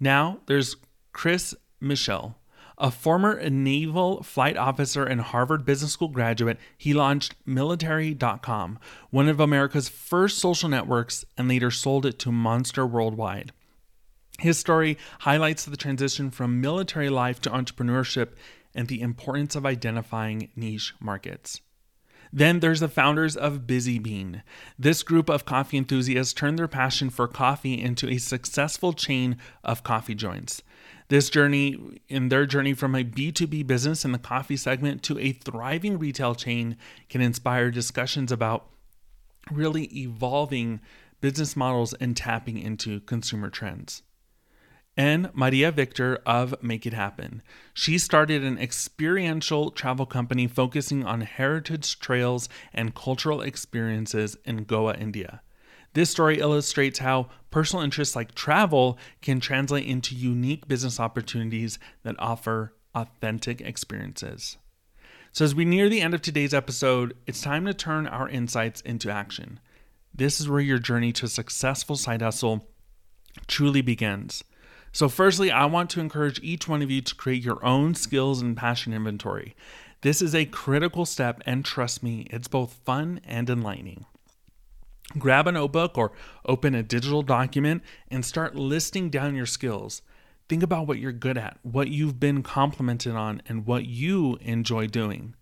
Now, 0.00 0.40
there's 0.46 0.76
Chris 1.12 1.54
Michel. 1.78 2.36
A 2.78 2.90
former 2.90 3.48
naval 3.50 4.22
flight 4.22 4.56
officer 4.56 5.04
and 5.04 5.20
Harvard 5.20 5.66
Business 5.66 5.92
School 5.92 6.08
graduate, 6.08 6.58
he 6.78 6.94
launched 6.94 7.34
Military.com, 7.44 8.78
one 9.10 9.28
of 9.28 9.38
America's 9.38 9.90
first 9.90 10.38
social 10.38 10.70
networks, 10.70 11.26
and 11.36 11.46
later 11.46 11.70
sold 11.70 12.06
it 12.06 12.18
to 12.20 12.32
Monster 12.32 12.86
Worldwide. 12.86 13.52
His 14.38 14.58
story 14.58 14.96
highlights 15.20 15.66
the 15.66 15.76
transition 15.76 16.30
from 16.30 16.62
military 16.62 17.10
life 17.10 17.42
to 17.42 17.50
entrepreneurship 17.50 18.30
and 18.74 18.88
the 18.88 19.02
importance 19.02 19.54
of 19.54 19.66
identifying 19.66 20.48
niche 20.56 20.94
markets. 20.98 21.60
Then 22.32 22.60
there's 22.60 22.80
the 22.80 22.88
founders 22.88 23.36
of 23.36 23.66
Busy 23.66 23.98
Bean. 23.98 24.42
This 24.78 25.02
group 25.02 25.28
of 25.28 25.44
coffee 25.44 25.76
enthusiasts 25.76 26.32
turned 26.32 26.58
their 26.58 26.68
passion 26.68 27.10
for 27.10 27.26
coffee 27.26 27.80
into 27.80 28.08
a 28.08 28.18
successful 28.18 28.92
chain 28.92 29.36
of 29.64 29.82
coffee 29.82 30.14
joints. 30.14 30.62
This 31.08 31.28
journey, 31.28 32.00
in 32.08 32.28
their 32.28 32.46
journey 32.46 32.72
from 32.72 32.94
a 32.94 33.02
B2B 33.02 33.66
business 33.66 34.04
in 34.04 34.12
the 34.12 34.18
coffee 34.18 34.56
segment 34.56 35.02
to 35.04 35.18
a 35.18 35.32
thriving 35.32 35.98
retail 35.98 36.36
chain, 36.36 36.76
can 37.08 37.20
inspire 37.20 37.70
discussions 37.70 38.30
about 38.30 38.66
really 39.50 39.84
evolving 39.96 40.80
business 41.20 41.56
models 41.56 41.94
and 41.94 42.16
tapping 42.16 42.58
into 42.58 43.00
consumer 43.00 43.50
trends 43.50 44.02
and 44.96 45.30
Maria 45.32 45.70
Victor 45.70 46.20
of 46.26 46.54
Make 46.62 46.86
It 46.86 46.92
Happen. 46.92 47.42
She 47.72 47.98
started 47.98 48.44
an 48.44 48.58
experiential 48.58 49.70
travel 49.70 50.06
company 50.06 50.46
focusing 50.46 51.04
on 51.04 51.22
heritage 51.22 51.98
trails 51.98 52.48
and 52.72 52.94
cultural 52.94 53.40
experiences 53.40 54.36
in 54.44 54.64
Goa, 54.64 54.94
India. 54.96 55.42
This 55.92 56.10
story 56.10 56.38
illustrates 56.38 57.00
how 57.00 57.28
personal 57.50 57.84
interests 57.84 58.14
like 58.14 58.34
travel 58.34 58.98
can 59.22 59.40
translate 59.40 59.86
into 59.86 60.14
unique 60.14 60.68
business 60.68 61.00
opportunities 61.00 61.78
that 62.02 62.16
offer 62.18 62.74
authentic 62.94 63.60
experiences. 63.60 64.56
So, 65.32 65.44
as 65.44 65.54
we 65.54 65.64
near 65.64 65.88
the 65.88 66.00
end 66.00 66.14
of 66.14 66.22
today's 66.22 66.54
episode, 66.54 67.16
it's 67.26 67.40
time 67.40 67.64
to 67.66 67.74
turn 67.74 68.06
our 68.06 68.28
insights 68.28 68.80
into 68.80 69.10
action. 69.10 69.60
This 70.12 70.40
is 70.40 70.48
where 70.48 70.60
your 70.60 70.78
journey 70.78 71.12
to 71.14 71.26
a 71.26 71.28
successful 71.28 71.96
side 71.96 72.22
hustle 72.22 72.68
truly 73.46 73.80
begins. 73.80 74.42
So, 74.92 75.08
firstly, 75.08 75.50
I 75.50 75.66
want 75.66 75.88
to 75.90 76.00
encourage 76.00 76.40
each 76.42 76.66
one 76.66 76.82
of 76.82 76.90
you 76.90 77.00
to 77.00 77.14
create 77.14 77.44
your 77.44 77.64
own 77.64 77.94
skills 77.94 78.42
and 78.42 78.56
passion 78.56 78.92
inventory. 78.92 79.54
This 80.02 80.20
is 80.20 80.34
a 80.34 80.46
critical 80.46 81.06
step, 81.06 81.42
and 81.46 81.64
trust 81.64 82.02
me, 82.02 82.26
it's 82.30 82.48
both 82.48 82.72
fun 82.84 83.20
and 83.24 83.48
enlightening. 83.48 84.06
Grab 85.18 85.46
a 85.46 85.52
notebook 85.52 85.98
or 85.98 86.12
open 86.44 86.74
a 86.74 86.82
digital 86.82 87.22
document 87.22 87.82
and 88.10 88.24
start 88.24 88.54
listing 88.54 89.10
down 89.10 89.34
your 89.34 89.46
skills. 89.46 90.02
Think 90.48 90.62
about 90.62 90.86
what 90.86 90.98
you're 90.98 91.12
good 91.12 91.38
at, 91.38 91.58
what 91.62 91.88
you've 91.88 92.18
been 92.18 92.42
complimented 92.42 93.14
on, 93.14 93.42
and 93.46 93.66
what 93.66 93.86
you 93.86 94.38
enjoy 94.40 94.86
doing. 94.86 95.34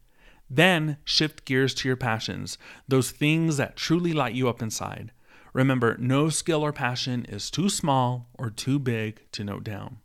Then 0.50 0.98
shift 1.04 1.44
gears 1.44 1.74
to 1.74 1.88
your 1.88 1.96
passions, 1.96 2.58
those 2.86 3.10
things 3.10 3.58
that 3.58 3.76
truly 3.76 4.12
light 4.12 4.34
you 4.34 4.48
up 4.48 4.60
inside. 4.62 5.12
Remember, 5.52 5.96
no 5.98 6.28
skill 6.28 6.62
or 6.62 6.72
passion 6.72 7.24
is 7.26 7.50
too 7.50 7.68
small 7.68 8.28
or 8.38 8.50
too 8.50 8.78
big 8.78 9.20
to 9.32 9.44
note 9.44 9.64
down. 9.64 9.98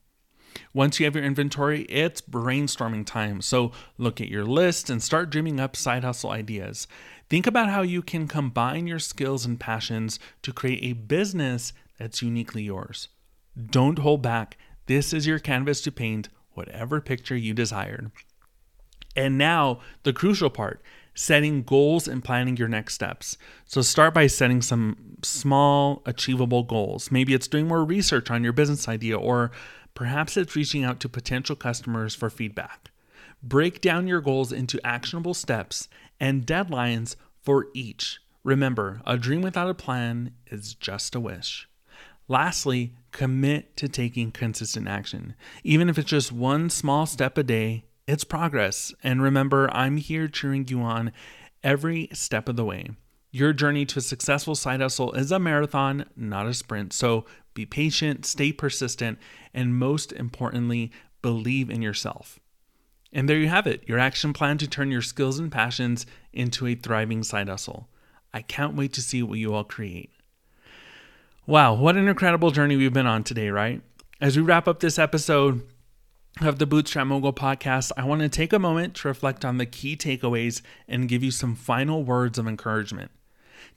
Once 0.73 0.99
you 0.99 1.06
have 1.06 1.15
your 1.15 1.23
inventory, 1.23 1.84
it's 1.84 2.21
brainstorming 2.21 3.06
time. 3.06 3.41
So 3.41 3.71
look 3.97 4.21
at 4.21 4.29
your 4.29 4.45
list 4.45 4.89
and 4.89 5.01
start 5.01 5.29
dreaming 5.29 5.60
up 5.60 5.75
side 5.75 6.03
hustle 6.03 6.32
ideas. 6.32 6.88
Think 7.29 7.47
about 7.47 7.69
how 7.69 7.82
you 7.82 8.01
can 8.01 8.27
combine 8.27 8.88
your 8.88 8.99
skills 8.99 9.45
and 9.45 9.60
passions 9.60 10.19
to 10.43 10.53
create 10.53 10.84
a 10.84 10.93
business 10.93 11.73
that's 11.97 12.21
uniquely 12.21 12.63
yours. 12.63 13.10
Don't 13.69 13.99
hold 13.99 14.21
back. 14.21 14.58
This 14.86 15.13
is 15.13 15.27
your 15.27 15.39
canvas 15.39 15.82
to 15.82 15.91
paint 15.91 16.29
whatever 16.53 17.01
picture 17.01 17.38
you 17.38 17.53
desired. 17.53 18.12
And 19.15 19.38
now, 19.38 19.79
the 20.03 20.13
crucial 20.13 20.49
part 20.49 20.82
setting 21.13 21.63
goals 21.63 22.08
and 22.08 22.23
planning 22.23 22.58
your 22.58 22.67
next 22.67 22.95
steps. 22.95 23.38
So 23.65 23.82
start 23.82 24.13
by 24.13 24.28
setting 24.28 24.62
some 24.62 25.17
small, 25.23 26.02
achievable 26.06 26.63
goals. 26.63 27.12
Maybe 27.12 27.34
it's 27.34 27.47
doing 27.47 27.67
more 27.67 27.86
research 27.86 28.32
on 28.32 28.43
your 28.43 28.54
business 28.54 28.88
idea, 28.88 29.17
or 29.17 29.52
perhaps 29.93 30.38
it's 30.38 30.56
reaching 30.56 30.84
out 30.84 30.99
to 31.02 31.10
potential 31.10 31.56
customers 31.56 32.15
for 32.15 32.30
feedback. 32.30 32.91
Break 33.41 33.82
down 33.82 34.08
your 34.08 34.21
goals 34.21 34.52
into 34.52 34.80
actionable 34.86 35.34
steps 35.34 35.89
and 36.19 36.45
deadlines 36.45 37.15
for 37.41 37.67
each. 37.73 38.19
Remember, 38.43 39.02
a 39.06 39.17
dream 39.17 39.41
without 39.41 39.69
a 39.69 39.73
plan 39.73 40.32
is 40.47 40.73
just 40.73 41.15
a 41.15 41.19
wish. 41.19 41.67
Lastly, 42.28 42.93
commit 43.12 43.76
to 43.78 43.88
taking 43.88 44.32
consistent 44.32 44.88
action. 44.88 45.36
Even 45.63 45.89
if 45.89 45.97
it's 45.97 46.10
just 46.10 46.32
one 46.32 46.69
small 46.69 47.06
step 47.06 47.38
a 47.38 47.43
day, 47.43 47.84
it's 48.07 48.23
progress. 48.23 48.93
And 49.03 49.21
remember, 49.21 49.69
I'm 49.73 49.97
here 49.97 50.27
cheering 50.27 50.67
you 50.67 50.81
on 50.81 51.11
every 51.63 52.09
step 52.13 52.49
of 52.49 52.55
the 52.55 52.65
way. 52.65 52.89
Your 53.31 53.53
journey 53.53 53.85
to 53.87 53.99
a 53.99 54.01
successful 54.01 54.55
side 54.55 54.81
hustle 54.81 55.11
is 55.13 55.31
a 55.31 55.39
marathon, 55.39 56.05
not 56.15 56.45
a 56.45 56.53
sprint. 56.53 56.93
So 56.93 57.25
be 57.53 57.65
patient, 57.65 58.25
stay 58.25 58.51
persistent, 58.51 59.17
and 59.53 59.75
most 59.75 60.11
importantly, 60.11 60.91
believe 61.21 61.69
in 61.69 61.81
yourself. 61.81 62.39
And 63.11 63.29
there 63.29 63.37
you 63.37 63.47
have 63.47 63.67
it 63.67 63.87
your 63.87 63.99
action 63.99 64.33
plan 64.33 64.57
to 64.59 64.67
turn 64.67 64.91
your 64.91 65.01
skills 65.01 65.39
and 65.39 65.51
passions 65.51 66.05
into 66.31 66.67
a 66.67 66.75
thriving 66.75 67.23
side 67.23 67.47
hustle. 67.47 67.87
I 68.33 68.41
can't 68.41 68.75
wait 68.75 68.93
to 68.93 69.01
see 69.01 69.23
what 69.23 69.39
you 69.39 69.53
all 69.53 69.63
create. 69.63 70.11
Wow, 71.45 71.73
what 71.73 71.95
an 71.95 72.07
incredible 72.07 72.51
journey 72.51 72.75
we've 72.75 72.93
been 72.93 73.05
on 73.05 73.23
today, 73.23 73.49
right? 73.49 73.81
As 74.19 74.37
we 74.37 74.43
wrap 74.43 74.67
up 74.67 74.79
this 74.79 74.97
episode, 74.97 75.61
of 76.41 76.58
the 76.58 76.65
Bootstrap 76.65 77.08
Mogul 77.08 77.32
podcast, 77.32 77.91
I 77.96 78.06
want 78.06 78.22
to 78.22 78.30
take 78.30 78.54
a 78.54 78.60
moment 78.60 78.96
to 78.96 79.08
reflect 79.08 79.46
on 79.46 79.58
the 79.58 79.65
key 79.65 79.96
takeaways 79.96 80.62
and 80.88 81.08
give 81.08 81.24
you 81.24 81.32
some 81.32 81.56
final 81.56 82.04
words 82.04 82.39
of 82.39 82.48
encouragement. 82.48 83.12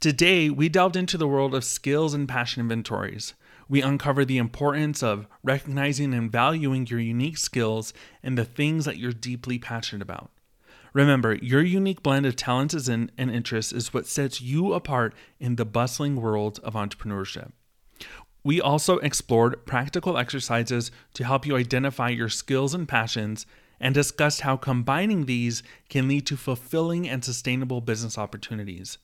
Today, 0.01 0.49
we 0.49 0.69
delved 0.69 0.97
into 0.97 1.19
the 1.19 1.29
world 1.29 1.55
of 1.55 1.65
skills 1.65 2.15
and 2.15 2.29
passion 2.29 2.61
inventories. 2.61 3.35
We 3.69 3.83
uncovered 3.83 4.29
the 4.29 4.39
importance 4.39 5.03
of 5.03 5.27
recognizing 5.45 6.15
and 6.15 6.33
valuing 6.33 6.87
your 6.87 7.01
unique 7.01 7.39
skills 7.39 7.93
and 8.23 8.39
the 8.39 8.45
things 8.45 8.85
that 8.87 8.97
you're 8.97 9.13
deeply 9.13 9.59
passionate 9.59 10.03
about. 10.03 10.31
Remember, 10.93 11.35
your 11.35 11.63
unique 11.63 12.03
blend 12.03 12.25
of 12.25 12.37
talents 12.37 12.89
and 12.89 13.11
interests 13.19 13.73
is 13.73 13.93
what 13.93 14.07
sets 14.07 14.41
you 14.41 14.73
apart 14.73 15.15
in 15.39 15.57
the 15.57 15.67
bustling 15.67 16.17
world 16.17 16.59
of 16.63 16.73
entrepreneurship. 16.73 17.51
We 18.47 18.61
also 18.61 18.99
explored 18.99 19.67
practical 19.67 20.17
exercises 20.17 20.93
to 21.15 21.25
help 21.25 21.47
you 21.47 21.57
identify 21.57 22.11
your 22.11 22.29
skills 22.29 22.75
and 22.75 22.87
passions 22.87 23.45
and 23.81 23.93
discussed 23.93 24.43
how 24.43 24.57
combining 24.57 25.27
these 25.27 25.65
can 25.89 26.07
lead 26.07 26.29
to 26.29 26.37
fulfilling 26.37 27.09
and 27.09 27.25
sustainable 27.25 27.81
business 27.81 28.17
opportunities. 28.17 28.99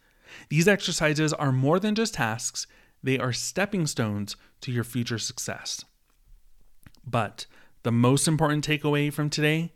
These 0.49 0.69
exercises 0.69 1.33
are 1.33 1.51
more 1.51 1.81
than 1.81 1.97
just 1.97 2.15
tasks, 2.15 2.69
they 3.03 3.19
are 3.19 3.33
stepping 3.33 3.89
stones 3.89 4.37
to 4.61 4.71
your 4.71 4.85
future 4.85 5.19
success. 5.19 5.85
But 7.05 7.47
the 7.83 7.91
most 7.91 8.29
important 8.29 8.65
takeaway 8.65 9.13
from 9.13 9.29
today, 9.29 9.73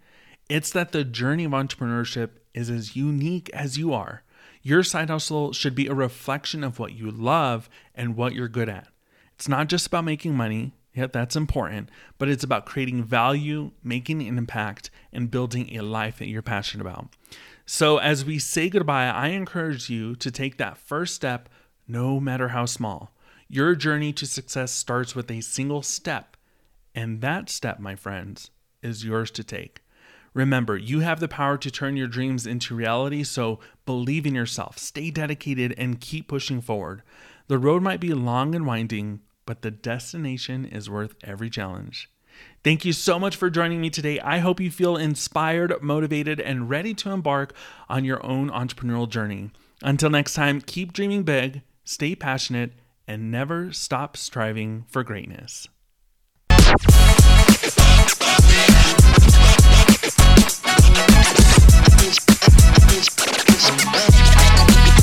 it's 0.48 0.70
that 0.70 0.92
the 0.92 1.02
journey 1.02 1.42
of 1.42 1.50
entrepreneurship 1.50 2.31
is 2.55 2.70
as 2.70 2.94
unique 2.94 3.50
as 3.52 3.76
you 3.76 3.92
are. 3.92 4.22
Your 4.62 4.85
side 4.85 5.11
hustle 5.11 5.52
should 5.52 5.74
be 5.74 5.88
a 5.88 5.92
reflection 5.92 6.62
of 6.62 6.79
what 6.79 6.92
you 6.92 7.11
love 7.11 7.68
and 7.96 8.14
what 8.14 8.33
you're 8.33 8.46
good 8.46 8.68
at. 8.68 8.87
It's 9.37 9.49
not 9.49 9.68
just 9.68 9.87
about 9.87 10.05
making 10.05 10.35
money, 10.35 10.72
yeah, 10.94 11.07
that's 11.07 11.37
important, 11.37 11.90
but 12.16 12.31
it's 12.31 12.42
about 12.42 12.64
creating 12.64 13.05
value, 13.05 13.70
making 13.85 14.22
an 14.22 14.38
impact, 14.38 14.90
and 15.12 15.31
building 15.31 15.77
a 15.77 15.83
life 15.83 16.18
that 16.18 16.29
you're 16.29 16.40
passionate 16.40 16.81
about. 16.83 17.09
So, 17.66 17.99
as 17.99 18.25
we 18.25 18.38
say 18.38 18.70
goodbye, 18.70 19.09
I 19.09 19.29
encourage 19.29 19.90
you 19.90 20.16
to 20.16 20.31
take 20.31 20.57
that 20.57 20.79
first 20.79 21.14
step, 21.14 21.51
no 21.87 22.18
matter 22.18 22.49
how 22.49 22.64
small. 22.64 23.12
Your 23.46 23.75
journey 23.75 24.14
to 24.14 24.27
success 24.27 24.72
starts 24.72 25.14
with 25.14 25.31
a 25.31 25.42
single 25.42 25.83
step, 25.83 26.38
and 26.94 27.20
that 27.20 27.51
step, 27.51 27.79
my 27.79 27.94
friends, 27.94 28.51
is 28.83 29.05
yours 29.05 29.31
to 29.33 29.44
take. 29.44 29.83
Remember, 30.33 30.77
you 30.79 31.01
have 31.01 31.20
the 31.20 31.29
power 31.29 31.59
to 31.59 31.70
turn 31.70 31.96
your 31.96 32.09
dreams 32.09 32.46
into 32.46 32.75
reality, 32.75 33.22
so 33.22 33.59
believe 33.85 34.27
in 34.27 34.35
yourself, 34.35 34.79
stay 34.79 35.11
dedicated, 35.11 35.75
and 35.77 36.01
keep 36.01 36.29
pushing 36.29 36.61
forward. 36.61 37.03
The 37.49 37.59
road 37.59 37.83
might 37.83 38.01
be 38.01 38.12
long 38.14 38.55
and 38.55 38.66
winding, 38.66 39.20
but 39.46 39.62
the 39.62 39.70
destination 39.70 40.66
is 40.66 40.90
worth 40.90 41.14
every 41.24 41.48
challenge. 41.48 42.11
Thank 42.62 42.85
you 42.85 42.92
so 42.92 43.18
much 43.18 43.37
for 43.37 43.48
joining 43.48 43.80
me 43.80 43.88
today. 43.88 44.20
I 44.20 44.38
hope 44.38 44.61
you 44.61 44.70
feel 44.70 44.96
inspired, 44.96 45.72
motivated, 45.80 46.40
and 46.40 46.68
ready 46.68 46.92
to 46.94 47.11
embark 47.11 47.54
on 47.88 48.04
your 48.04 48.24
own 48.26 48.50
entrepreneurial 48.50 49.09
journey. 49.09 49.50
Until 49.82 50.11
next 50.11 50.35
time, 50.35 50.61
keep 50.61 50.92
dreaming 50.92 51.22
big, 51.22 51.62
stay 51.85 52.14
passionate, 52.14 52.72
and 53.06 53.30
never 53.30 53.72
stop 53.72 54.16
striving 54.16 54.85
for 54.88 55.04
greatness. 55.04 55.68